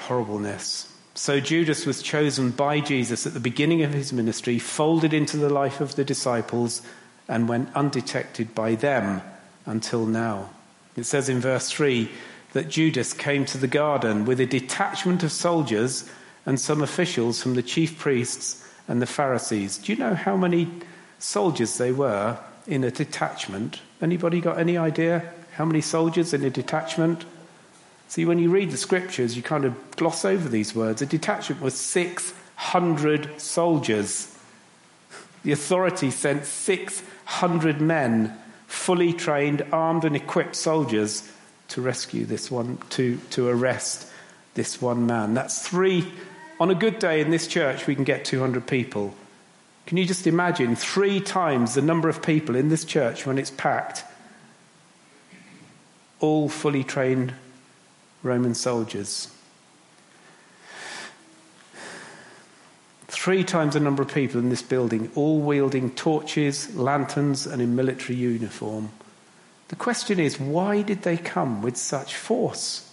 horribleness. 0.00 0.94
So 1.14 1.40
Judas 1.40 1.86
was 1.86 2.02
chosen 2.02 2.50
by 2.50 2.80
Jesus 2.80 3.26
at 3.26 3.32
the 3.32 3.40
beginning 3.40 3.82
of 3.82 3.94
his 3.94 4.12
ministry, 4.12 4.58
folded 4.58 5.14
into 5.14 5.38
the 5.38 5.48
life 5.48 5.80
of 5.80 5.96
the 5.96 6.04
disciples, 6.04 6.82
and 7.28 7.48
went 7.48 7.74
undetected 7.74 8.54
by 8.54 8.74
them 8.74 9.22
until 9.64 10.04
now. 10.04 10.50
It 10.96 11.04
says 11.04 11.28
in 11.28 11.40
verse 11.40 11.70
3 11.70 12.10
that 12.52 12.68
Judas 12.68 13.12
came 13.12 13.44
to 13.46 13.58
the 13.58 13.66
garden 13.66 14.24
with 14.24 14.40
a 14.40 14.46
detachment 14.46 15.22
of 15.22 15.32
soldiers 15.32 16.08
and 16.46 16.60
some 16.60 16.82
officials 16.82 17.42
from 17.42 17.54
the 17.54 17.62
chief 17.62 17.98
priests 17.98 18.66
and 18.86 19.02
the 19.02 19.06
Pharisees. 19.06 19.78
Do 19.78 19.92
you 19.92 19.98
know 19.98 20.14
how 20.14 20.36
many 20.36 20.70
soldiers 21.18 21.78
they 21.78 21.92
were 21.92 22.38
in 22.66 22.84
a 22.84 22.90
detachment? 22.90 23.80
Anybody 24.00 24.40
got 24.40 24.58
any 24.58 24.76
idea 24.76 25.32
how 25.54 25.64
many 25.64 25.80
soldiers 25.80 26.34
in 26.34 26.44
a 26.44 26.50
detachment? 26.50 27.24
See, 28.08 28.24
when 28.24 28.38
you 28.38 28.50
read 28.50 28.72
the 28.72 28.76
scriptures, 28.76 29.36
you 29.36 29.42
kind 29.42 29.64
of 29.64 29.74
gloss 29.96 30.24
over 30.24 30.48
these 30.48 30.74
words. 30.74 31.00
A 31.00 31.06
detachment 31.06 31.62
was 31.62 31.74
600 31.74 33.40
soldiers. 33.40 34.36
The 35.44 35.52
authority 35.52 36.10
sent 36.10 36.44
600 36.44 37.80
men, 37.80 38.36
fully 38.74 39.12
trained, 39.12 39.64
armed, 39.72 40.04
and 40.04 40.16
equipped 40.16 40.56
soldiers 40.56 41.30
to 41.68 41.80
rescue 41.80 42.24
this 42.24 42.50
one, 42.50 42.78
to, 42.90 43.18
to 43.30 43.48
arrest 43.48 44.06
this 44.54 44.82
one 44.82 45.06
man. 45.06 45.34
That's 45.34 45.66
three. 45.66 46.12
On 46.60 46.70
a 46.70 46.74
good 46.74 46.98
day 46.98 47.20
in 47.20 47.30
this 47.30 47.46
church, 47.46 47.86
we 47.86 47.94
can 47.94 48.04
get 48.04 48.24
200 48.24 48.66
people. 48.66 49.14
Can 49.86 49.98
you 49.98 50.06
just 50.06 50.26
imagine 50.26 50.76
three 50.76 51.20
times 51.20 51.74
the 51.74 51.82
number 51.82 52.08
of 52.08 52.22
people 52.22 52.56
in 52.56 52.68
this 52.68 52.84
church 52.84 53.26
when 53.26 53.38
it's 53.38 53.50
packed? 53.50 54.04
All 56.20 56.48
fully 56.48 56.84
trained 56.84 57.34
Roman 58.22 58.54
soldiers. 58.54 59.33
Three 63.24 63.42
times 63.42 63.72
the 63.72 63.80
number 63.80 64.02
of 64.02 64.12
people 64.12 64.38
in 64.38 64.50
this 64.50 64.60
building, 64.60 65.10
all 65.14 65.40
wielding 65.40 65.92
torches, 65.92 66.76
lanterns, 66.76 67.46
and 67.46 67.62
in 67.62 67.74
military 67.74 68.18
uniform. 68.18 68.90
The 69.68 69.76
question 69.76 70.20
is, 70.20 70.38
why 70.38 70.82
did 70.82 71.04
they 71.04 71.16
come 71.16 71.62
with 71.62 71.78
such 71.78 72.16
force? 72.16 72.92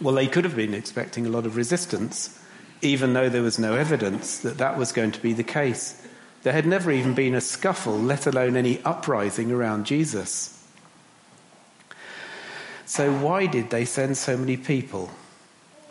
Well, 0.00 0.14
they 0.14 0.28
could 0.28 0.44
have 0.44 0.56
been 0.56 0.72
expecting 0.72 1.26
a 1.26 1.28
lot 1.28 1.44
of 1.44 1.56
resistance, 1.56 2.42
even 2.80 3.12
though 3.12 3.28
there 3.28 3.42
was 3.42 3.58
no 3.58 3.74
evidence 3.74 4.38
that 4.38 4.56
that 4.56 4.78
was 4.78 4.92
going 4.92 5.12
to 5.12 5.20
be 5.20 5.34
the 5.34 5.44
case. 5.44 6.02
There 6.42 6.54
had 6.54 6.64
never 6.64 6.90
even 6.90 7.12
been 7.12 7.34
a 7.34 7.42
scuffle, 7.42 7.98
let 7.98 8.26
alone 8.26 8.56
any 8.56 8.82
uprising 8.82 9.52
around 9.52 9.84
Jesus. 9.84 10.58
So, 12.86 13.12
why 13.12 13.44
did 13.44 13.68
they 13.68 13.84
send 13.84 14.16
so 14.16 14.38
many 14.38 14.56
people? 14.56 15.10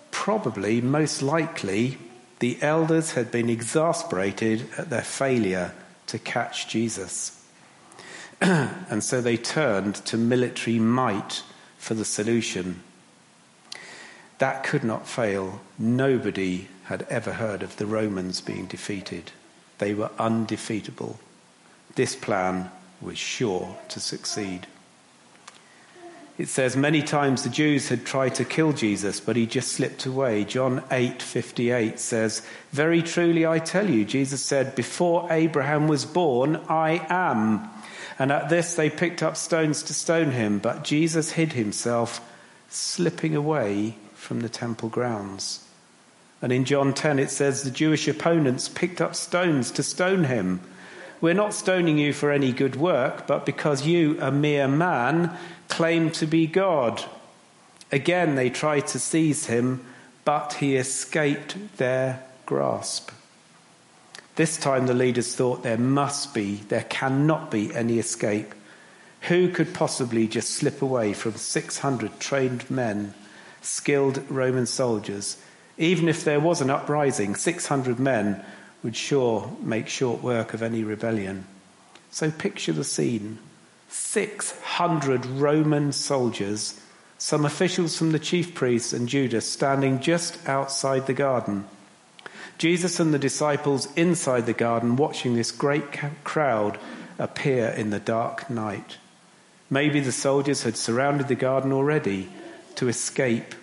Probably, 0.10 0.82
most 0.82 1.22
likely, 1.22 2.00
the 2.40 2.62
elders 2.62 3.12
had 3.12 3.32
been 3.32 3.50
exasperated 3.50 4.70
at 4.78 4.90
their 4.90 5.02
failure 5.02 5.74
to 6.08 6.20
catch 6.20 6.68
Jesus. 6.68 7.44
and 8.42 9.04
so 9.04 9.22
they 9.22 9.38
turned 9.38 9.96
to 9.96 10.18
military 10.18 10.80
might 10.80 11.44
for 11.78 11.94
the 11.94 12.06
solution. 12.06 12.82
That 14.38 14.64
could 14.64 14.84
not 14.84 15.08
fail. 15.08 15.62
Nobody 15.80 16.68
had 16.86 17.08
ever 17.10 17.34
heard 17.34 17.64
of 17.64 17.78
the 17.78 17.88
Romans 17.88 18.40
being 18.40 18.68
defeated. 18.68 19.32
They 19.80 19.94
were 19.94 20.12
undefeatable. 20.20 21.20
This 21.96 22.16
plan 22.16 22.70
was 23.02 23.18
sure 23.18 23.78
to 23.90 24.00
succeed. 24.00 24.68
It 26.38 26.50
says 26.50 26.78
many 26.78 27.02
times 27.02 27.42
the 27.42 27.50
Jews 27.50 27.90
had 27.90 28.06
tried 28.06 28.36
to 28.36 28.46
kill 28.46 28.72
Jesus, 28.72 29.20
but 29.20 29.36
he 29.36 29.48
just 29.48 29.72
slipped 29.72 30.06
away. 30.06 30.44
John 30.44 30.84
8:58 30.92 32.00
says, 32.00 32.44
"Very 32.72 33.02
truly 33.02 33.46
I 33.46 33.58
tell 33.58 33.90
you, 33.90 34.06
Jesus 34.06 34.44
said, 34.44 34.76
before 34.76 35.28
Abraham 35.32 35.88
was 35.88 36.06
born, 36.06 36.60
I 36.70 37.06
am." 37.10 37.68
And 38.20 38.32
at 38.32 38.50
this 38.50 38.76
they 38.76 38.90
picked 38.90 39.24
up 39.24 39.36
stones 39.36 39.82
to 39.84 39.96
stone 39.96 40.32
him, 40.32 40.60
but 40.60 40.84
Jesus 40.84 41.32
hid 41.32 41.54
himself, 41.54 42.22
slipping 42.70 43.36
away 43.36 43.96
from 44.14 44.42
the 44.42 44.50
temple 44.50 44.90
grounds. 44.90 45.62
And 46.40 46.52
in 46.52 46.66
John 46.66 46.94
10 46.94 47.18
it 47.18 47.32
says 47.32 47.64
the 47.64 47.72
Jewish 47.72 48.08
opponents 48.08 48.70
picked 48.70 49.02
up 49.02 49.16
stones 49.16 49.72
to 49.72 49.82
stone 49.82 50.26
him. 50.26 50.60
We're 51.20 51.34
not 51.34 51.54
stoning 51.54 51.98
you 51.98 52.14
for 52.14 52.32
any 52.32 52.52
good 52.52 52.76
work, 52.76 53.26
but 53.26 53.46
because 53.46 53.88
you, 53.88 54.20
a 54.22 54.32
mere 54.32 54.68
man, 54.68 55.36
claim 55.68 56.12
to 56.12 56.28
be 56.28 56.46
God. 56.46 57.04
Again, 57.92 58.36
they 58.36 58.50
tried 58.50 58.88
to 58.88 59.00
seize 59.00 59.48
him, 59.48 59.84
but 60.26 60.54
he 60.54 60.76
escaped 60.76 61.78
their 61.78 62.24
grasp. 62.46 63.12
This 64.36 64.58
time, 64.58 64.86
the 64.86 64.94
leaders 64.94 65.36
thought 65.36 65.64
there 65.64 65.78
must 65.78 66.36
be, 66.36 66.58
there 66.68 66.84
cannot 66.84 67.50
be 67.50 67.74
any 67.74 67.98
escape. 67.98 68.54
Who 69.22 69.50
could 69.50 69.74
possibly 69.74 70.28
just 70.28 70.52
slip 70.52 70.84
away 70.84 71.14
from 71.14 71.36
600 71.36 72.20
trained 72.20 72.70
men, 72.70 73.16
skilled 73.62 74.24
Roman 74.30 74.68
soldiers? 74.68 75.38
Even 75.80 76.08
if 76.08 76.24
there 76.24 76.40
was 76.40 76.62
an 76.62 76.70
uprising, 76.70 77.34
600 77.34 78.00
men 78.00 78.46
would 78.88 78.96
sure 78.96 79.52
make 79.62 79.90
short 79.90 80.24
work 80.24 80.54
of 80.54 80.64
any 80.64 80.82
rebellion. 80.82 81.46
So 82.10 82.32
picture 82.32 82.72
the 82.72 82.86
scene 82.86 83.38
600 83.90 85.26
Roman 85.26 85.92
soldiers, 85.92 86.80
some 87.18 87.44
officials 87.44 87.98
from 87.98 88.14
the 88.14 88.20
chief 88.20 88.56
priests 88.56 88.94
and 88.94 89.10
Judas 89.10 89.46
standing 89.46 90.00
just 90.00 90.48
outside 90.48 91.06
the 91.06 91.14
garden. 91.14 91.66
Jesus 92.58 93.02
and 93.02 93.14
the 93.14 93.20
disciples 93.20 93.94
inside 93.98 94.46
the 94.46 94.54
garden 94.54 94.96
watching 94.96 95.36
this 95.36 95.52
great 95.52 95.92
crowd 96.24 96.80
appear 97.20 97.68
in 97.68 97.90
the 97.90 98.00
dark 98.00 98.50
night. 98.50 98.96
Maybe 99.70 100.00
the 100.00 100.14
soldiers 100.14 100.64
had 100.64 100.78
surrounded 100.78 101.28
the 101.28 101.36
garden 101.36 101.74
already 101.74 102.30
to 102.76 102.88
escape, 102.88 103.54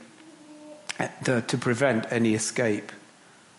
eh, 0.99 1.09
to, 1.25 1.41
to 1.41 1.57
prevent 1.57 2.13
any 2.13 2.35
escape. 2.35 2.93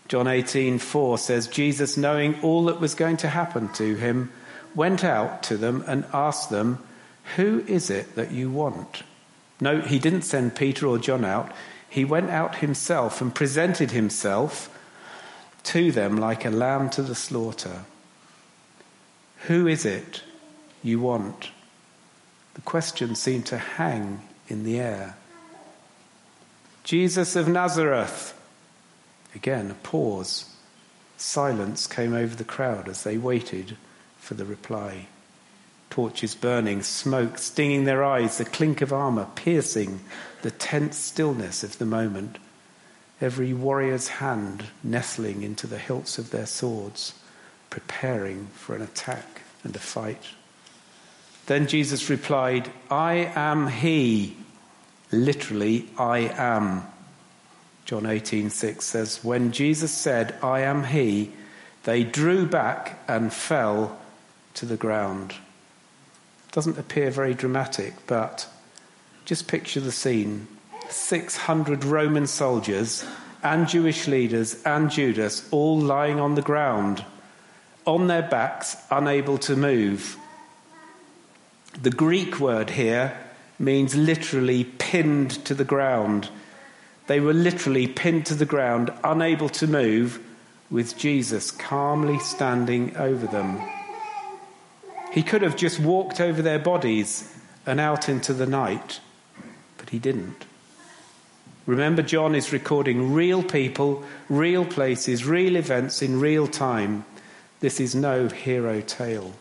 John 0.07 0.27
18:4 0.27 1.17
says 1.17 1.47
Jesus 1.47 1.97
knowing 1.97 2.39
all 2.41 2.65
that 2.65 2.79
was 2.79 2.93
going 2.93 3.17
to 3.17 3.29
happen 3.29 3.69
to 3.73 3.95
him 3.95 4.31
went 4.75 5.03
out 5.03 5.41
to 5.43 5.57
them 5.57 5.83
and 5.87 6.05
asked 6.13 6.49
them, 6.49 6.79
"Who 7.37 7.63
is 7.67 7.89
it 7.89 8.15
that 8.15 8.31
you 8.31 8.51
want?" 8.51 9.03
No, 9.59 9.81
he 9.81 9.99
didn't 9.99 10.23
send 10.23 10.55
Peter 10.55 10.85
or 10.85 10.99
John 10.99 11.25
out. 11.25 11.51
He 11.89 12.05
went 12.05 12.29
out 12.29 12.57
himself 12.57 13.21
and 13.21 13.33
presented 13.33 13.91
himself 13.91 14.69
to 15.63 15.91
them 15.91 16.17
like 16.17 16.45
a 16.45 16.51
lamb 16.51 16.89
to 16.91 17.01
the 17.01 17.15
slaughter. 17.15 17.85
Who 19.47 19.65
is 19.65 19.85
it 19.85 20.21
you 20.83 20.99
want? 20.99 21.49
The 22.53 22.61
question 22.61 23.15
seemed 23.15 23.47
to 23.47 23.57
hang 23.57 24.21
in 24.47 24.63
the 24.63 24.79
air. 24.79 25.15
Jesus 26.83 27.35
of 27.35 27.47
Nazareth. 27.47 28.34
Again, 29.35 29.69
a 29.69 29.75
pause. 29.75 30.45
Silence 31.17 31.85
came 31.85 32.13
over 32.13 32.35
the 32.35 32.43
crowd 32.43 32.87
as 32.87 33.03
they 33.03 33.17
waited 33.17 33.77
for 34.17 34.33
the 34.33 34.45
reply. 34.45 35.07
Torches 35.89 36.33
burning, 36.33 36.81
smoke 36.81 37.37
stinging 37.37 37.83
their 37.83 38.03
eyes, 38.03 38.37
the 38.37 38.45
clink 38.45 38.81
of 38.81 38.91
armor 38.91 39.27
piercing 39.35 39.99
the 40.41 40.51
tense 40.51 40.97
stillness 40.97 41.63
of 41.63 41.77
the 41.77 41.85
moment. 41.85 42.37
Every 43.21 43.53
warrior's 43.53 44.07
hand 44.07 44.65
nestling 44.83 45.41
into 45.43 45.67
the 45.67 45.77
hilts 45.77 46.17
of 46.17 46.31
their 46.31 46.45
swords, 46.45 47.13
preparing 47.69 48.47
for 48.47 48.75
an 48.75 48.81
attack 48.81 49.41
and 49.63 49.75
a 49.75 49.79
fight. 49.79 50.23
Then 51.45 51.67
Jesus 51.67 52.09
replied, 52.09 52.71
I 52.89 53.31
am 53.35 53.67
he. 53.67 54.37
Literally, 55.11 55.87
I 55.97 56.19
am. 56.35 56.83
John 57.85 58.03
18:6 58.03 58.81
says, 58.81 59.23
When 59.23 59.51
Jesus 59.51 59.93
said, 59.93 60.35
I 60.41 60.61
am 60.61 60.85
he, 60.85 61.31
they 61.83 62.03
drew 62.03 62.47
back 62.47 62.99
and 63.07 63.31
fell 63.31 63.97
to 64.55 64.65
the 64.65 64.77
ground. 64.77 65.35
Doesn't 66.51 66.79
appear 66.79 67.11
very 67.11 67.35
dramatic, 67.35 67.93
but 68.07 68.47
just 69.23 69.47
picture 69.47 69.79
the 69.79 69.91
scene. 69.91 70.47
600 70.89 71.83
Roman 71.83 72.25
soldiers 72.27 73.05
and 73.43 73.67
Jewish 73.67 74.07
leaders 74.07 74.61
and 74.63 74.89
Judas 74.89 75.47
all 75.51 75.79
lying 75.79 76.19
on 76.19 76.33
the 76.33 76.41
ground, 76.41 77.05
on 77.85 78.07
their 78.07 78.23
backs, 78.23 78.77
unable 78.89 79.37
to 79.39 79.55
move. 79.55 80.17
The 81.79 81.91
Greek 81.91 82.39
word 82.39 82.71
here 82.71 83.15
means 83.59 83.95
literally 83.95 84.63
pinned 84.63 85.31
to 85.45 85.53
the 85.53 85.63
ground. 85.63 86.29
They 87.07 87.19
were 87.19 87.33
literally 87.33 87.87
pinned 87.87 88.25
to 88.27 88.35
the 88.35 88.45
ground, 88.45 88.91
unable 89.03 89.49
to 89.49 89.67
move, 89.67 90.19
with 90.71 90.97
Jesus 90.97 91.51
calmly 91.51 92.17
standing 92.19 92.97
over 92.97 93.27
them. 93.27 93.61
He 95.11 95.21
could 95.23 95.43
have 95.43 95.55
just 95.55 95.79
walked 95.79 96.19
over 96.19 96.41
their 96.41 96.59
bodies 96.59 97.31
and 97.65 97.79
out 97.79 98.09
into 98.09 98.33
the 98.33 98.47
night, 98.47 98.99
but 99.77 99.91
he 99.91 99.99
didn't. 99.99 100.45
Remember, 101.65 102.01
John 102.01 102.35
is 102.35 102.53
recording 102.53 103.13
real 103.13 103.41
people, 103.41 104.03
real 104.29 104.65
places, 104.65 105.25
real 105.25 105.55
events 105.55 106.01
in 106.01 106.19
real 106.19 106.47
time. 106.47 107.05
This 107.59 107.79
is 107.79 107.95
no 107.95 108.27
hero 108.27 108.81
tale. 108.81 109.33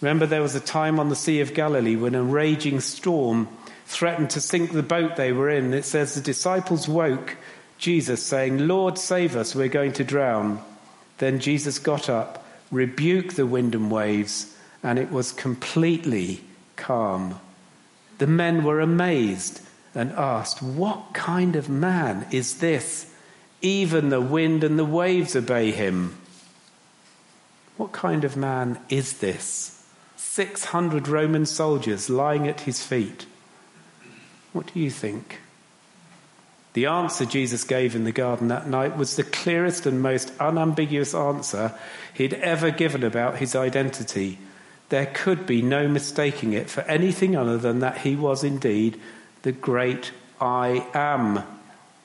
Remember, 0.00 0.26
there 0.26 0.42
was 0.42 0.54
a 0.54 0.60
time 0.60 1.00
on 1.00 1.08
the 1.08 1.16
Sea 1.16 1.40
of 1.40 1.54
Galilee 1.54 1.96
when 1.96 2.14
a 2.14 2.22
raging 2.22 2.80
storm 2.80 3.48
threatened 3.88 4.30
to 4.30 4.40
sink 4.40 4.70
the 4.70 4.82
boat 4.82 5.16
they 5.16 5.32
were 5.32 5.50
in. 5.50 5.74
It 5.74 5.84
says 5.84 6.14
the 6.14 6.20
disciples 6.20 6.86
woke 6.86 7.36
Jesus, 7.78 8.22
saying, 8.22 8.66
Lord, 8.66 8.98
save 8.98 9.36
us, 9.36 9.54
we're 9.54 9.68
going 9.68 9.92
to 9.94 10.04
drown. 10.04 10.62
Then 11.18 11.40
Jesus 11.40 11.78
got 11.78 12.08
up 12.08 12.44
rebuked 12.70 13.36
the 13.36 13.46
wind 13.46 13.74
and 13.74 13.90
waves, 13.90 14.54
and 14.82 14.98
it 14.98 15.10
was 15.10 15.32
completely 15.32 16.42
calm. 16.76 17.40
The 18.18 18.26
men 18.26 18.64
were 18.64 18.80
amazed 18.80 19.60
and 19.94 20.12
asked, 20.12 20.62
What 20.62 21.14
kind 21.14 21.56
of 21.56 21.68
man 21.68 22.26
is 22.30 22.58
this? 22.58 23.12
Even 23.60 24.10
the 24.10 24.20
wind 24.20 24.62
and 24.62 24.78
the 24.78 24.84
waves 24.84 25.34
obey 25.34 25.72
him. 25.72 26.18
What 27.76 27.92
kind 27.92 28.24
of 28.24 28.36
man 28.36 28.78
is 28.88 29.14
this? 29.14 29.82
600 30.16 31.08
Roman 31.08 31.46
soldiers 31.46 32.10
lying 32.10 32.46
at 32.46 32.62
his 32.62 32.84
feet. 32.84 33.26
What 34.58 34.74
do 34.74 34.80
you 34.80 34.90
think? 34.90 35.38
The 36.72 36.86
answer 36.86 37.24
Jesus 37.24 37.62
gave 37.62 37.94
in 37.94 38.02
the 38.02 38.10
garden 38.10 38.48
that 38.48 38.68
night 38.68 38.96
was 38.96 39.14
the 39.14 39.22
clearest 39.22 39.86
and 39.86 40.02
most 40.02 40.32
unambiguous 40.40 41.14
answer 41.14 41.78
he'd 42.12 42.34
ever 42.34 42.72
given 42.72 43.04
about 43.04 43.38
his 43.38 43.54
identity. 43.54 44.36
There 44.88 45.06
could 45.06 45.46
be 45.46 45.62
no 45.62 45.86
mistaking 45.86 46.54
it 46.54 46.68
for 46.68 46.80
anything 46.82 47.36
other 47.36 47.56
than 47.56 47.78
that 47.78 47.98
he 47.98 48.16
was 48.16 48.42
indeed 48.42 49.00
the 49.42 49.52
great 49.52 50.10
I 50.40 50.84
am, 50.92 51.44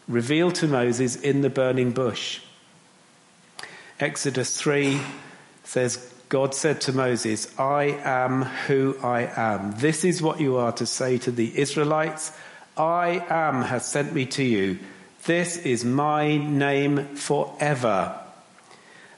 revealed 0.08 0.54
to 0.56 0.68
Moses 0.68 1.16
in 1.16 1.42
the 1.42 1.50
burning 1.50 1.90
bush. 1.90 2.40
Exodus 4.00 4.56
3 4.56 5.02
says, 5.64 6.13
God 6.34 6.56
said 6.56 6.82
to 6.82 6.94
Moses, 6.94 7.48
I 7.60 8.00
am 8.04 8.42
who 8.42 8.98
I 9.04 9.30
am. 9.36 9.74
This 9.74 10.04
is 10.04 10.20
what 10.20 10.40
you 10.42 10.58
are 10.58 10.72
to 10.72 10.86
say 10.88 11.20
to 11.20 11.30
the 11.30 11.60
Israelites 11.60 12.32
I 12.76 13.24
am 13.30 13.62
has 13.62 13.86
sent 13.86 14.16
me 14.16 14.26
to 14.26 14.44
you. 14.44 14.80
This 15.26 15.58
is 15.58 15.86
my 15.86 16.38
name 16.38 17.06
forever. 17.16 18.20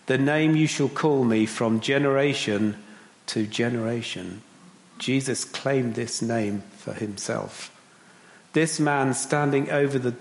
The 0.07 0.17
name 0.17 0.57
you 0.57 0.67
shall 0.67 0.89
call 0.89 1.23
me 1.23 1.45
from 1.45 1.79
generation 1.79 2.75
to 3.27 3.47
generation. 3.47 4.41
Jesus 4.99 5.45
claimed 5.45 5.95
this 5.95 6.21
name 6.21 6.63
for 6.75 6.91
himself. 6.91 7.71
This 8.51 8.77
man 8.77 9.13
standing 9.13 9.71
over 9.71 9.97
the 9.97 10.15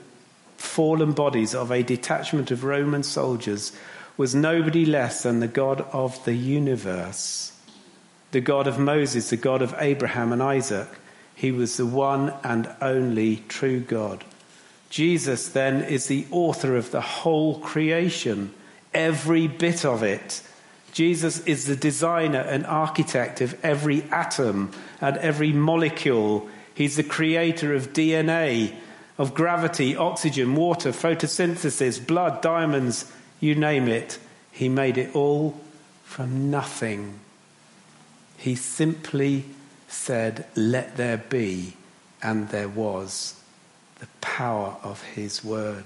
fallen 0.58 1.10
bodies 1.10 1.56
of 1.56 1.72
a 1.72 1.82
detachment 1.82 2.52
of 2.52 2.62
Roman 2.62 3.02
soldiers 3.02 3.72
was 4.16 4.34
nobody 4.34 4.84
less 4.84 5.22
than 5.22 5.40
the 5.40 5.48
God 5.48 5.80
of 5.92 6.24
the 6.24 6.34
universe, 6.34 7.52
the 8.30 8.40
God 8.40 8.66
of 8.66 8.78
Moses, 8.78 9.30
the 9.30 9.36
God 9.36 9.62
of 9.62 9.74
Abraham 9.78 10.32
and 10.32 10.42
Isaac. 10.42 10.88
He 11.34 11.50
was 11.50 11.76
the 11.76 11.86
one 11.86 12.32
and 12.44 12.68
only 12.80 13.42
true 13.48 13.80
God. 13.80 14.24
Jesus 14.88 15.48
then 15.48 15.82
is 15.82 16.06
the 16.06 16.26
author 16.30 16.76
of 16.76 16.92
the 16.92 17.00
whole 17.00 17.58
creation, 17.58 18.54
every 18.92 19.48
bit 19.48 19.84
of 19.84 20.04
it. 20.04 20.42
Jesus 20.92 21.40
is 21.40 21.66
the 21.66 21.74
designer 21.74 22.38
and 22.38 22.64
architect 22.66 23.40
of 23.40 23.58
every 23.64 24.04
atom 24.12 24.70
and 25.00 25.16
every 25.16 25.52
molecule. 25.52 26.48
He's 26.72 26.94
the 26.94 27.02
creator 27.02 27.74
of 27.74 27.92
DNA, 27.92 28.76
of 29.18 29.34
gravity, 29.34 29.96
oxygen, 29.96 30.54
water, 30.54 30.90
photosynthesis, 30.90 32.06
blood, 32.06 32.40
diamonds, 32.40 33.10
you 33.44 33.54
name 33.54 33.88
it. 33.88 34.18
He 34.50 34.68
made 34.68 34.98
it 34.98 35.14
all 35.14 35.60
from 36.04 36.50
nothing. 36.50 37.20
He 38.36 38.54
simply 38.54 39.44
said, 39.88 40.46
Let 40.56 40.96
there 40.96 41.18
be, 41.18 41.76
and 42.22 42.48
there 42.48 42.68
was. 42.68 43.40
The 44.00 44.06
power 44.20 44.76
of 44.82 45.02
his 45.02 45.44
word. 45.44 45.84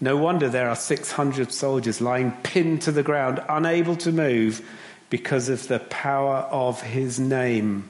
No 0.00 0.16
wonder 0.16 0.48
there 0.48 0.68
are 0.68 0.76
600 0.76 1.52
soldiers 1.52 2.00
lying 2.00 2.32
pinned 2.42 2.82
to 2.82 2.92
the 2.92 3.02
ground, 3.02 3.42
unable 3.48 3.96
to 3.96 4.12
move 4.12 4.62
because 5.08 5.48
of 5.48 5.68
the 5.68 5.78
power 5.78 6.38
of 6.50 6.82
his 6.82 7.18
name. 7.18 7.88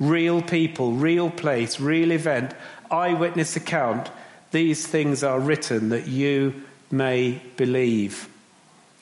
Real 0.00 0.42
people, 0.42 0.92
real 0.92 1.30
place, 1.30 1.78
real 1.78 2.10
event, 2.10 2.54
eyewitness 2.90 3.54
account. 3.56 4.10
These 4.50 4.86
things 4.86 5.22
are 5.22 5.38
written 5.38 5.90
that 5.90 6.08
you 6.08 6.62
may 6.90 7.40
believe. 7.56 8.28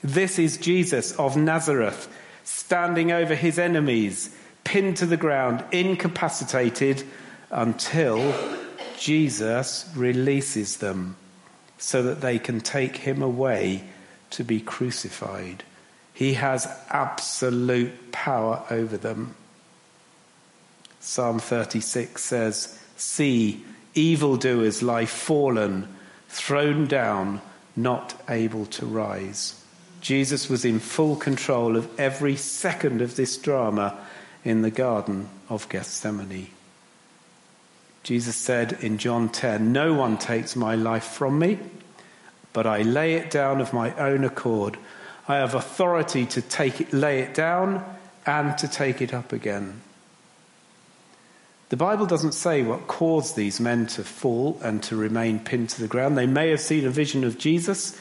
This 0.02 0.38
is 0.38 0.56
Jesus 0.56 1.12
of 1.12 1.36
Nazareth, 1.36 2.08
standing 2.44 3.12
over 3.12 3.34
his 3.34 3.58
enemies, 3.58 4.34
pinned 4.64 4.96
to 4.98 5.06
the 5.06 5.16
ground, 5.16 5.64
incapacitated 5.72 7.02
until 7.50 8.34
Jesus 8.98 9.90
releases 9.94 10.78
them 10.78 11.16
so 11.78 12.02
that 12.02 12.20
they 12.20 12.38
can 12.38 12.60
take 12.60 12.96
him 12.96 13.22
away 13.22 13.84
to 14.30 14.44
be 14.44 14.60
crucified. 14.60 15.62
He 16.12 16.34
has 16.34 16.66
absolute 16.88 18.10
power 18.10 18.64
over 18.70 18.96
them. 18.96 19.34
Psalm 21.00 21.38
36 21.38 22.22
says, 22.22 22.80
See, 22.96 23.64
evildoers 23.94 24.82
lie 24.82 25.04
fallen, 25.04 25.94
thrown 26.28 26.86
down, 26.86 27.40
not 27.76 28.14
able 28.28 28.66
to 28.66 28.86
rise. 28.86 29.62
Jesus 30.00 30.48
was 30.48 30.64
in 30.64 30.80
full 30.80 31.16
control 31.16 31.76
of 31.76 31.88
every 32.00 32.36
second 32.36 33.02
of 33.02 33.16
this 33.16 33.36
drama 33.36 33.98
in 34.44 34.62
the 34.62 34.70
Garden 34.70 35.28
of 35.48 35.68
Gethsemane. 35.68 36.48
Jesus 38.02 38.36
said 38.36 38.78
in 38.80 38.98
John 38.98 39.28
10, 39.28 39.72
No 39.72 39.92
one 39.94 40.16
takes 40.16 40.54
my 40.54 40.76
life 40.76 41.04
from 41.04 41.38
me, 41.38 41.58
but 42.52 42.66
I 42.66 42.82
lay 42.82 43.14
it 43.14 43.30
down 43.30 43.60
of 43.60 43.72
my 43.72 43.92
own 43.96 44.22
accord. 44.22 44.78
I 45.26 45.36
have 45.36 45.54
authority 45.54 46.24
to 46.26 46.40
take 46.40 46.80
it, 46.80 46.92
lay 46.92 47.18
it 47.18 47.34
down 47.34 47.84
and 48.24 48.56
to 48.58 48.68
take 48.68 49.02
it 49.02 49.12
up 49.12 49.32
again. 49.32 49.82
The 51.68 51.76
Bible 51.76 52.06
doesn't 52.06 52.32
say 52.32 52.62
what 52.62 52.86
caused 52.86 53.34
these 53.34 53.58
men 53.58 53.86
to 53.88 54.04
fall 54.04 54.58
and 54.62 54.82
to 54.84 54.94
remain 54.94 55.40
pinned 55.40 55.70
to 55.70 55.80
the 55.80 55.88
ground. 55.88 56.16
They 56.16 56.26
may 56.26 56.50
have 56.50 56.60
seen 56.60 56.86
a 56.86 56.90
vision 56.90 57.24
of 57.24 57.38
Jesus 57.38 58.00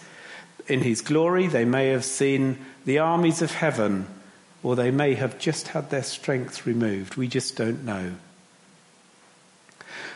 in 0.67 0.81
his 0.81 1.01
glory. 1.01 1.47
They 1.47 1.65
may 1.65 1.89
have 1.89 2.05
seen 2.05 2.59
the 2.85 2.99
armies 2.99 3.41
of 3.41 3.51
heaven 3.51 4.05
or 4.61 4.75
they 4.75 4.91
may 4.91 5.15
have 5.15 5.39
just 5.39 5.69
had 5.69 5.89
their 5.89 6.03
strength 6.03 6.65
removed. 6.67 7.15
We 7.15 7.27
just 7.27 7.55
don't 7.55 7.83
know. 7.83 8.13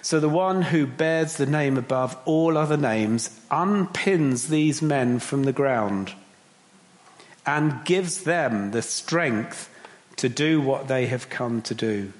So 0.01 0.19
the 0.19 0.29
one 0.29 0.62
who 0.62 0.88
bears 0.88 1.38
the 1.38 1.45
name 1.45 1.77
above 1.77 2.17
all 2.25 2.57
other 2.57 2.77
names 2.77 3.39
unpins 3.51 4.47
these 4.47 4.81
men 4.81 5.19
from 5.19 5.43
the 5.43 5.53
ground 5.53 6.13
and 7.45 7.83
gives 7.83 8.23
them 8.23 8.71
the 8.71 8.81
strength 8.81 9.69
to 10.17 10.29
do 10.29 10.62
what 10.62 10.88
they 10.88 11.07
have 11.07 11.29
come 11.29 11.62
to 11.63 11.73
do. 11.73 12.13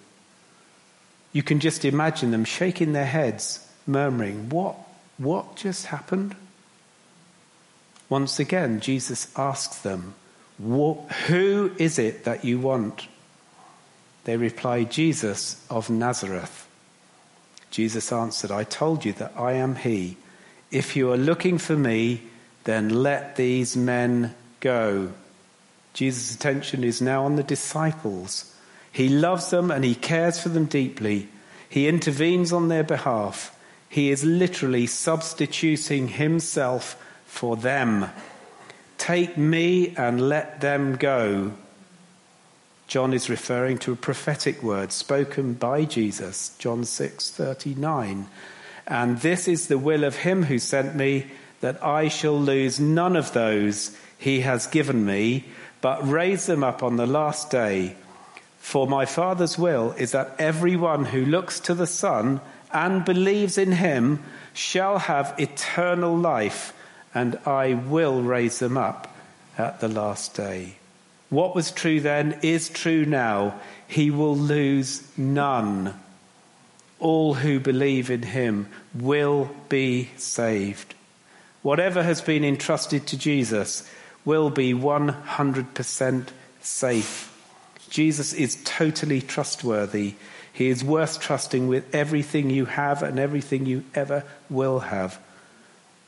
You 1.32 1.44
can 1.44 1.60
just 1.60 1.86
imagine 1.86 2.32
them 2.32 2.46
shaking 2.46 2.94
their 2.94 3.06
heads, 3.06 3.68
murmuring, 3.86 4.50
What, 4.50 4.76
what 5.18 5.56
just 5.56 5.88
happened? 5.88 6.36
Once 8.10 8.40
again, 8.40 8.80
Jesus 8.80 9.32
asks 9.38 9.78
them, 9.80 10.16
Who 10.60 11.72
is 11.78 12.00
it 12.00 12.24
that 12.24 12.44
you 12.44 12.60
want? 12.60 13.08
They 14.24 14.38
reply, 14.38 14.84
Jesus 14.84 15.64
of 15.70 15.90
Nazareth. 15.90 16.68
Jesus 17.72 18.12
answered, 18.12 18.52
I 18.52 18.64
told 18.64 19.06
you 19.06 19.14
that 19.14 19.34
I 19.38 19.54
am 19.54 19.76
he. 19.76 20.18
If 20.72 20.96
you 20.96 21.12
are 21.12 21.18
looking 21.18 21.58
for 21.58 21.76
me, 21.76 22.24
then 22.64 22.90
let 22.90 23.36
these 23.36 23.78
men 23.78 24.36
go. 24.60 25.12
Jesus' 25.94 26.34
attention 26.34 26.84
is 26.84 27.02
now 27.02 27.26
on 27.26 27.36
the 27.36 27.44
disciples. 27.44 28.54
He 28.92 29.10
loves 29.10 29.50
them 29.50 29.72
and 29.72 29.84
he 29.84 29.96
cares 29.96 30.40
for 30.40 30.50
them 30.50 30.66
deeply. 30.66 31.30
He 31.70 31.88
intervenes 31.88 32.52
on 32.52 32.68
their 32.68 32.84
behalf. 32.84 33.56
He 33.88 34.12
is 34.12 34.24
literally 34.24 34.88
substituting 34.88 36.10
himself 36.10 36.96
for 37.26 37.56
them. 37.56 38.08
Take 38.98 39.38
me 39.38 39.96
and 39.96 40.30
let 40.30 40.62
them 40.62 40.96
go. 40.96 41.54
John 42.88 43.14
is 43.14 43.30
referring 43.30 43.78
to 43.80 43.92
a 43.92 43.96
prophetic 43.96 44.64
word 44.64 44.92
spoken 44.92 45.54
by 45.54 45.86
Jesus, 45.86 46.52
John 46.58 46.84
6:39. 46.84 48.28
And 48.88 49.22
this 49.22 49.48
is 49.48 49.68
the 49.68 49.78
will 49.78 50.04
of 50.04 50.18
him 50.18 50.44
who 50.46 50.58
sent 50.58 50.96
me 50.96 51.28
that 51.62 51.84
I 51.84 52.08
shall 52.08 52.40
lose 52.40 52.80
none 52.80 53.16
of 53.16 53.34
those 53.34 53.96
he 54.18 54.42
has 54.42 54.66
given 54.66 55.06
me, 55.06 55.46
but 55.82 56.08
raise 56.08 56.48
them 56.48 56.64
up 56.64 56.82
on 56.82 56.96
the 56.96 57.06
last 57.06 57.52
day. 57.52 57.96
For 58.70 58.86
my 58.86 59.08
Father's 59.08 59.58
will 59.58 59.96
is 59.98 60.12
that 60.12 60.36
everyone 60.38 61.06
who 61.06 61.26
looks 61.26 61.60
to 61.62 61.74
the 61.74 61.88
Son 61.88 62.40
and 62.72 63.04
believes 63.04 63.58
in 63.58 63.72
him 63.72 64.22
shall 64.54 65.00
have 65.00 65.34
eternal 65.40 66.16
life, 66.16 66.72
and 67.12 67.40
I 67.48 67.74
will 67.74 68.22
raise 68.22 68.60
them 68.60 68.78
up 68.78 69.12
at 69.58 69.80
the 69.80 69.88
last 69.88 70.36
day. 70.36 70.76
What 71.32 71.56
was 71.56 71.72
true 71.72 72.00
then 72.00 72.38
is 72.44 72.70
true 72.70 73.06
now. 73.06 73.60
He 73.88 74.12
will 74.12 74.38
lose 74.38 75.02
none. 75.18 76.00
All 77.00 77.34
who 77.34 77.60
believe 77.60 78.12
in 78.12 78.22
him 78.22 78.68
will 78.94 79.50
be 79.70 80.12
saved. 80.18 80.94
Whatever 81.64 82.04
has 82.04 82.22
been 82.22 82.44
entrusted 82.44 83.08
to 83.08 83.18
Jesus 83.18 83.90
will 84.26 84.52
be 84.52 84.76
100% 84.76 86.28
safe. 86.62 87.29
Jesus 87.90 88.34
is 88.34 88.62
totally 88.64 89.22
trustworthy. 89.22 90.16
He 90.54 90.70
is 90.70 90.84
worth 90.84 91.20
trusting 91.20 91.68
with 91.68 91.94
everything 91.94 92.50
you 92.50 92.66
have 92.66 93.02
and 93.04 93.20
everything 93.20 93.66
you 93.66 93.84
ever 93.96 94.24
will 94.50 94.80
have. 94.80 95.20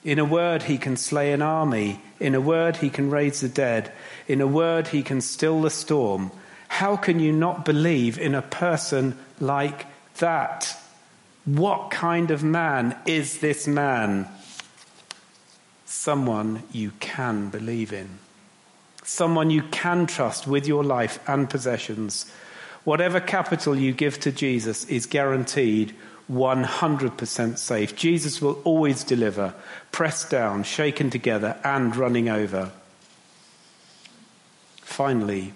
In 0.03 0.19
a 0.19 0.25
word, 0.25 0.63
he 0.63 0.77
can 0.77 0.97
slay 0.97 1.31
an 1.31 1.41
army. 1.41 2.01
In 2.19 2.33
a 2.33 2.41
word, 2.41 2.77
he 2.77 2.89
can 2.89 3.09
raise 3.09 3.41
the 3.41 3.49
dead. 3.49 3.91
In 4.27 4.41
a 4.41 4.47
word, 4.47 4.87
he 4.87 5.03
can 5.03 5.21
still 5.21 5.61
the 5.61 5.69
storm. 5.69 6.31
How 6.67 6.95
can 6.95 7.19
you 7.19 7.31
not 7.31 7.65
believe 7.65 8.17
in 8.17 8.33
a 8.33 8.41
person 8.41 9.17
like 9.39 9.85
that? 10.17 10.75
What 11.45 11.91
kind 11.91 12.31
of 12.31 12.43
man 12.43 12.95
is 13.05 13.39
this 13.39 13.67
man? 13.67 14.27
Someone 15.85 16.63
you 16.71 16.91
can 16.99 17.49
believe 17.49 17.93
in. 17.93 18.19
Someone 19.11 19.49
you 19.49 19.63
can 19.63 20.07
trust 20.07 20.47
with 20.47 20.65
your 20.65 20.85
life 20.85 21.19
and 21.27 21.49
possessions. 21.49 22.31
Whatever 22.85 23.19
capital 23.19 23.77
you 23.77 23.91
give 23.91 24.17
to 24.21 24.31
Jesus 24.31 24.85
is 24.85 25.05
guaranteed 25.05 25.93
100% 26.31 27.57
safe. 27.57 27.93
Jesus 27.97 28.41
will 28.41 28.61
always 28.63 29.03
deliver, 29.03 29.53
pressed 29.91 30.29
down, 30.29 30.63
shaken 30.63 31.09
together, 31.09 31.57
and 31.61 31.93
running 31.93 32.29
over. 32.29 32.71
Finally, 34.77 35.51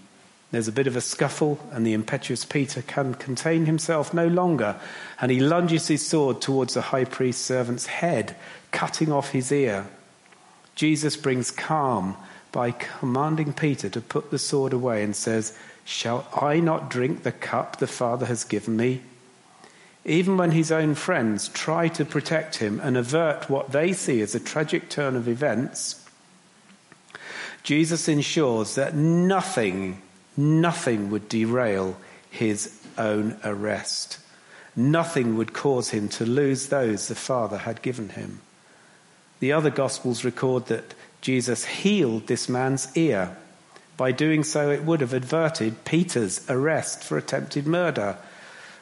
there's 0.52 0.68
a 0.68 0.74
bit 0.74 0.86
of 0.88 0.98
a 0.98 1.02
scuffle, 1.02 1.58
and 1.72 1.88
the 1.88 1.94
impetuous 1.94 2.44
Peter 2.44 2.82
can 2.82 3.14
contain 3.14 3.66
himself 3.68 4.14
no 4.14 4.28
longer, 4.28 4.76
and 5.22 5.32
he 5.32 5.40
lunges 5.40 5.88
his 5.88 6.06
sword 6.06 6.42
towards 6.42 6.74
the 6.74 6.82
high 6.82 7.06
priest's 7.06 7.46
servant's 7.46 7.86
head, 7.86 8.36
cutting 8.72 9.14
off 9.14 9.30
his 9.30 9.50
ear. 9.50 9.88
Jesus 10.76 11.16
brings 11.16 11.52
calm 11.52 12.18
by 12.56 12.72
commanding 12.72 13.52
Peter 13.52 13.90
to 13.90 14.00
put 14.00 14.32
the 14.32 14.40
sword 14.40 14.72
away 14.72 15.04
and 15.04 15.14
says, 15.14 15.58
Shall 15.84 16.26
I 16.34 16.62
not 16.62 16.90
drink 16.90 17.24
the 17.24 17.34
cup 17.34 17.80
the 17.80 17.86
Father 17.86 18.26
has 18.28 18.46
given 18.46 18.78
me? 18.78 19.02
Even 20.06 20.38
when 20.38 20.52
his 20.52 20.72
own 20.72 20.96
friends 20.96 21.50
try 21.50 21.90
to 21.90 22.06
protect 22.06 22.60
him 22.60 22.80
and 22.80 22.96
avert 22.96 23.50
what 23.50 23.74
they 23.74 23.92
see 23.92 24.22
as 24.22 24.36
a 24.36 24.40
tragic 24.40 24.90
turn 24.90 25.18
of 25.18 25.28
events, 25.28 26.08
Jesus 27.62 28.08
ensures 28.08 28.76
that 28.76 28.96
nothing, 28.96 30.02
nothing 30.38 31.10
would 31.10 31.28
derail 31.28 31.98
his 32.30 32.80
own 32.98 33.38
arrest. 33.44 34.18
Nothing 34.78 35.36
would 35.36 35.52
cause 35.52 35.90
him 35.90 36.08
to 36.08 36.26
lose 36.26 36.70
those 36.70 37.10
the 37.10 37.16
Father 37.16 37.58
had 37.58 37.82
given 37.82 38.10
him. 38.10 38.40
The 39.42 39.52
other 39.52 39.70
Gospels 39.70 40.24
record 40.24 40.68
that 40.68 40.94
Jesus 41.26 41.66
healed 41.66 42.28
this 42.28 42.48
man's 42.48 42.96
ear. 42.96 43.36
By 43.98 44.12
doing 44.12 44.44
so, 44.44 44.70
it 44.70 44.84
would 44.84 45.02
have 45.02 45.12
averted 45.12 45.84
Peter's 45.84 46.48
arrest 46.48 47.04
for 47.04 47.18
attempted 47.18 47.66
murder. 47.66 48.18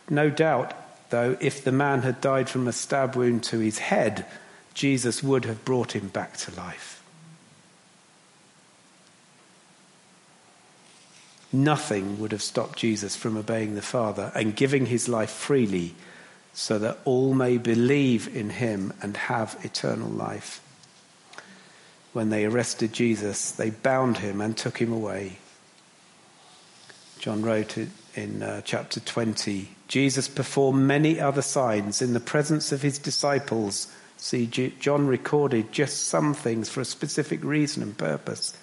No 0.10 0.30
doubt, 0.30 0.74
though, 1.10 1.38
if 1.40 1.64
the 1.64 1.72
man 1.72 2.02
had 2.02 2.20
died 2.20 2.50
from 2.50 2.68
a 2.68 2.74
stab 2.74 3.16
wound 3.16 3.46
to 3.46 3.60
his 3.60 3.80
head, 3.80 4.26
Jesus 4.74 5.24
would 5.24 5.46
have 5.46 5.64
brought 5.64 5.94
him 5.96 6.10
back 6.10 6.36
to 6.36 6.54
life. 6.56 7.02
Nothing 11.54 12.20
would 12.20 12.34
have 12.34 12.42
stopped 12.42 12.78
Jesus 12.78 13.16
from 13.16 13.38
obeying 13.38 13.76
the 13.76 13.82
Father 13.82 14.34
and 14.36 14.54
giving 14.54 14.88
his 14.88 15.08
life 15.08 15.32
freely 15.32 15.96
so 16.54 16.78
that 16.78 16.98
all 17.06 17.34
may 17.34 17.58
believe 17.58 18.36
in 18.36 18.50
him 18.50 18.92
and 19.02 19.16
have 19.16 19.58
eternal 19.64 20.10
life 20.10 20.60
when 22.14 22.30
they 22.30 22.46
arrested 22.46 22.94
Jesus, 22.94 23.52
they 23.52 23.72
bound 23.72 24.20
him 24.20 24.40
and 24.40 24.56
took 24.56 24.78
him 24.78 24.94
away. 24.94 25.38
John 27.20 27.42
wrote 27.42 27.78
it 27.78 27.90
in 28.16 28.44
uh, 28.44 28.62
chapter 28.62 29.00
20 29.00 29.70
Jesus 29.94 30.28
performed 30.28 30.88
many 30.88 31.20
other 31.20 31.44
signs 31.44 32.02
in 32.02 32.14
the 32.14 32.20
presence 32.20 32.72
of 32.72 32.82
his 32.82 32.98
disciples. 32.98 33.94
See, 34.18 34.48
John 34.48 35.06
recorded 35.06 35.72
just 35.72 36.08
some 36.08 36.34
things 36.34 36.68
for 36.68 36.82
a 36.82 36.86
specific 36.86 37.44
reason 37.44 37.84
and 37.84 37.96
purpose. 37.96 38.58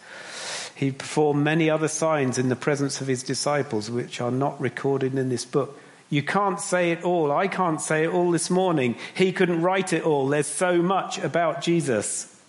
He 0.74 0.90
performed 0.90 1.44
many 1.44 1.70
other 1.70 1.86
signs 1.86 2.36
in 2.36 2.48
the 2.48 2.56
presence 2.56 3.00
of 3.00 3.06
his 3.06 3.22
disciples, 3.22 3.88
which 3.88 4.20
are 4.20 4.32
not 4.32 4.60
recorded 4.60 5.14
in 5.14 5.28
this 5.28 5.44
book. 5.44 5.78
You 6.08 6.24
can't 6.24 6.58
say 6.58 6.90
it 6.90 7.04
all. 7.04 7.30
I 7.30 7.46
can't 7.46 7.80
say 7.80 8.02
it 8.02 8.12
all 8.12 8.32
this 8.32 8.50
morning. 8.50 8.96
He 9.14 9.30
couldn't 9.30 9.62
write 9.62 9.92
it 9.92 10.02
all. 10.02 10.26
There's 10.26 10.48
so 10.48 10.82
much 10.82 11.18
about 11.18 11.62
Jesus. 11.62 12.39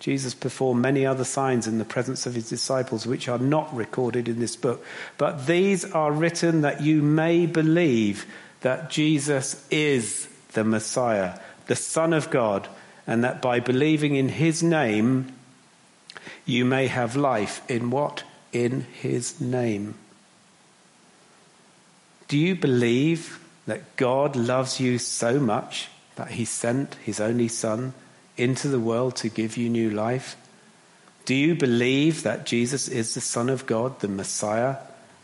Jesus 0.00 0.32
performed 0.32 0.80
many 0.80 1.04
other 1.04 1.24
signs 1.24 1.66
in 1.66 1.78
the 1.78 1.84
presence 1.84 2.24
of 2.26 2.34
his 2.34 2.48
disciples, 2.48 3.06
which 3.06 3.28
are 3.28 3.38
not 3.38 3.74
recorded 3.74 4.28
in 4.28 4.40
this 4.40 4.56
book. 4.56 4.84
But 5.18 5.46
these 5.46 5.84
are 5.84 6.10
written 6.10 6.62
that 6.62 6.80
you 6.80 7.02
may 7.02 7.44
believe 7.44 8.24
that 8.62 8.90
Jesus 8.90 9.64
is 9.70 10.26
the 10.54 10.64
Messiah, 10.64 11.38
the 11.66 11.76
Son 11.76 12.14
of 12.14 12.30
God, 12.30 12.66
and 13.06 13.22
that 13.22 13.42
by 13.42 13.60
believing 13.60 14.16
in 14.16 14.30
his 14.30 14.62
name, 14.62 15.34
you 16.46 16.64
may 16.64 16.86
have 16.86 17.14
life. 17.14 17.62
In 17.70 17.90
what? 17.90 18.24
In 18.52 18.86
his 18.92 19.38
name. 19.38 19.96
Do 22.26 22.38
you 22.38 22.54
believe 22.54 23.38
that 23.66 23.96
God 23.96 24.34
loves 24.34 24.80
you 24.80 24.96
so 24.96 25.38
much 25.38 25.88
that 26.16 26.32
he 26.32 26.46
sent 26.46 26.94
his 26.96 27.20
only 27.20 27.48
Son 27.48 27.92
into 28.36 28.68
the 28.68 28.80
world 28.80 29.16
to 29.16 29.28
give 29.28 29.56
you 29.56 29.68
new 29.68 29.90
life? 29.90 30.36
Do 31.24 31.34
you 31.34 31.54
believe 31.54 32.22
that 32.22 32.46
Jesus 32.46 32.88
is 32.88 33.14
the 33.14 33.20
Son 33.20 33.48
of 33.48 33.66
God, 33.66 34.00
the 34.00 34.08
Messiah, 34.08 34.76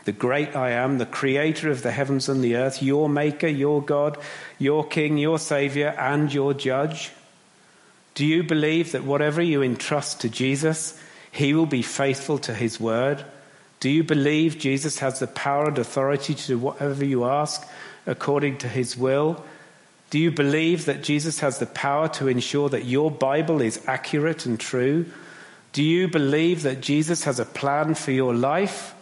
the 0.05 0.11
great 0.11 0.55
I 0.55 0.71
am, 0.71 0.99
the 0.99 1.05
creator 1.05 1.69
of 1.69 1.81
the 1.81 1.91
heavens 1.91 2.29
and 2.29 2.41
the 2.41 2.55
earth, 2.55 2.81
your 2.81 3.09
maker, 3.09 3.47
your 3.47 3.81
God, 3.81 4.17
your 4.57 4.85
King, 4.87 5.17
your 5.17 5.39
Savior, 5.39 5.89
and 5.99 6.33
your 6.33 6.53
Judge? 6.53 7.11
Do 8.13 8.25
you 8.25 8.43
believe 8.43 8.93
that 8.93 9.03
whatever 9.03 9.41
you 9.41 9.61
entrust 9.61 10.21
to 10.21 10.29
Jesus, 10.29 10.99
he 11.31 11.53
will 11.53 11.65
be 11.65 11.81
faithful 11.81 12.37
to 12.39 12.53
his 12.53 12.79
word? 12.79 13.23
Do 13.79 13.89
you 13.89 14.03
believe 14.03 14.57
Jesus 14.57 14.99
has 14.99 15.19
the 15.19 15.27
power 15.27 15.67
and 15.67 15.77
authority 15.77 16.33
to 16.33 16.47
do 16.47 16.57
whatever 16.57 17.05
you 17.05 17.25
ask 17.25 17.67
according 18.05 18.59
to 18.59 18.67
his 18.67 18.97
will? 18.97 19.43
Do 20.09 20.19
you 20.19 20.31
believe 20.31 20.85
that 20.85 21.03
Jesus 21.03 21.39
has 21.39 21.59
the 21.59 21.65
power 21.65 22.07
to 22.09 22.27
ensure 22.27 22.69
that 22.69 22.85
your 22.85 23.11
Bible 23.11 23.61
is 23.61 23.81
accurate 23.87 24.45
and 24.45 24.59
true? 24.59 25.05
Do 25.73 25.83
you 25.83 26.07
believe 26.07 26.63
that 26.63 26.81
Jesus 26.81 27.25
has 27.25 27.39
a 27.39 27.45
plan 27.45 27.93
for 27.93 28.11
your 28.11 28.33
life? 28.33 28.95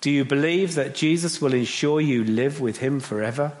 Do 0.00 0.10
you 0.10 0.24
believe 0.24 0.74
that 0.74 0.94
Jesus 0.94 1.40
will 1.40 1.54
ensure 1.54 2.00
you 2.00 2.24
live 2.24 2.60
with 2.60 2.78
him 2.78 3.00
forever? 3.00 3.52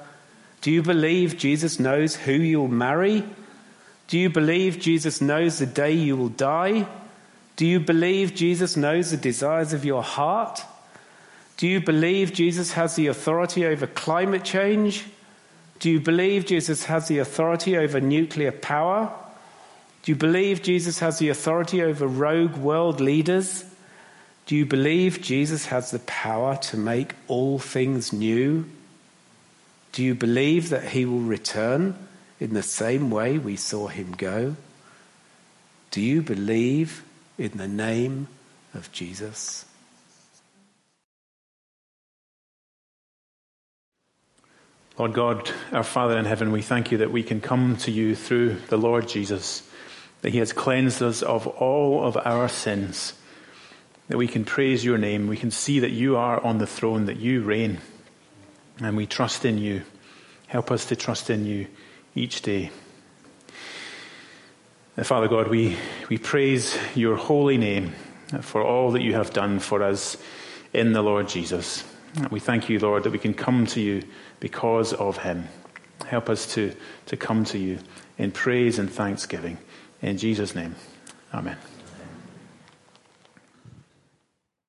Do 0.60 0.70
you 0.70 0.82
believe 0.82 1.38
Jesus 1.38 1.78
knows 1.78 2.16
who 2.16 2.32
you'll 2.32 2.68
marry? 2.68 3.24
Do 4.08 4.18
you 4.18 4.28
believe 4.28 4.80
Jesus 4.80 5.20
knows 5.20 5.58
the 5.58 5.66
day 5.66 5.92
you 5.92 6.16
will 6.16 6.30
die? 6.30 6.86
Do 7.56 7.66
you 7.66 7.80
believe 7.80 8.34
Jesus 8.34 8.76
knows 8.76 9.10
the 9.10 9.16
desires 9.16 9.72
of 9.72 9.84
your 9.84 10.02
heart? 10.02 10.62
Do 11.56 11.66
you 11.66 11.80
believe 11.80 12.32
Jesus 12.32 12.72
has 12.72 12.96
the 12.96 13.08
authority 13.08 13.66
over 13.66 13.86
climate 13.86 14.44
change? 14.44 15.04
Do 15.78 15.90
you 15.90 16.00
believe 16.00 16.46
Jesus 16.46 16.84
has 16.84 17.08
the 17.08 17.18
authority 17.18 17.76
over 17.76 18.00
nuclear 18.00 18.52
power? 18.52 19.12
Do 20.02 20.12
you 20.12 20.16
believe 20.16 20.62
Jesus 20.62 20.98
has 21.00 21.18
the 21.18 21.28
authority 21.28 21.82
over 21.82 22.06
rogue 22.06 22.56
world 22.56 23.00
leaders? 23.00 23.64
Do 24.46 24.56
you 24.56 24.64
believe 24.64 25.20
Jesus 25.20 25.66
has 25.66 25.90
the 25.90 25.98
power 26.00 26.56
to 26.56 26.76
make 26.76 27.12
all 27.28 27.58
things 27.58 28.12
new? 28.12 28.64
Do 29.92 30.02
you 30.02 30.14
believe 30.14 30.70
that 30.70 30.84
he 30.84 31.04
will 31.04 31.20
return 31.20 31.94
in 32.40 32.54
the 32.54 32.62
same 32.62 33.10
way 33.10 33.38
we 33.38 33.56
saw 33.56 33.88
him 33.88 34.12
go? 34.12 34.56
Do 35.90 36.00
you 36.00 36.22
believe 36.22 37.04
in 37.36 37.56
the 37.56 37.68
name 37.68 38.28
of 38.74 38.90
Jesus? 38.92 39.64
Lord 44.98 45.12
God, 45.12 45.50
our 45.70 45.84
Father 45.84 46.18
in 46.18 46.24
heaven, 46.24 46.50
we 46.50 46.60
thank 46.60 46.90
you 46.90 46.98
that 46.98 47.12
we 47.12 47.22
can 47.22 47.40
come 47.40 47.76
to 47.78 47.90
you 47.90 48.16
through 48.16 48.56
the 48.68 48.76
Lord 48.76 49.08
Jesus, 49.08 49.62
that 50.22 50.30
he 50.30 50.38
has 50.38 50.52
cleansed 50.52 51.02
us 51.02 51.22
of 51.22 51.46
all 51.46 52.04
of 52.04 52.16
our 52.16 52.48
sins 52.48 53.14
that 54.08 54.16
we 54.16 54.26
can 54.26 54.44
praise 54.44 54.84
your 54.84 54.98
name. 54.98 55.28
We 55.28 55.36
can 55.36 55.50
see 55.50 55.80
that 55.80 55.90
you 55.90 56.16
are 56.16 56.42
on 56.42 56.58
the 56.58 56.66
throne, 56.66 57.04
that 57.06 57.18
you 57.18 57.42
reign, 57.42 57.78
and 58.80 58.96
we 58.96 59.06
trust 59.06 59.44
in 59.44 59.58
you. 59.58 59.82
Help 60.46 60.70
us 60.70 60.86
to 60.86 60.96
trust 60.96 61.30
in 61.30 61.44
you 61.44 61.66
each 62.14 62.42
day. 62.42 62.70
And 64.96 65.06
Father 65.06 65.28
God, 65.28 65.48
we, 65.48 65.76
we 66.08 66.18
praise 66.18 66.76
your 66.94 67.16
holy 67.16 67.58
name 67.58 67.92
for 68.40 68.64
all 68.64 68.92
that 68.92 69.02
you 69.02 69.14
have 69.14 69.32
done 69.32 69.58
for 69.58 69.82
us 69.82 70.16
in 70.72 70.92
the 70.92 71.02
Lord 71.02 71.28
Jesus. 71.28 71.84
We 72.30 72.40
thank 72.40 72.68
you, 72.68 72.78
Lord, 72.78 73.04
that 73.04 73.12
we 73.12 73.18
can 73.18 73.34
come 73.34 73.66
to 73.66 73.80
you 73.80 74.02
because 74.40 74.92
of 74.92 75.18
him. 75.18 75.48
Help 76.06 76.28
us 76.28 76.52
to, 76.54 76.74
to 77.06 77.16
come 77.16 77.44
to 77.46 77.58
you 77.58 77.78
in 78.18 78.32
praise 78.32 78.78
and 78.78 78.90
thanksgiving. 78.90 79.58
In 80.00 80.16
Jesus' 80.16 80.54
name, 80.54 80.76
amen. 81.34 81.56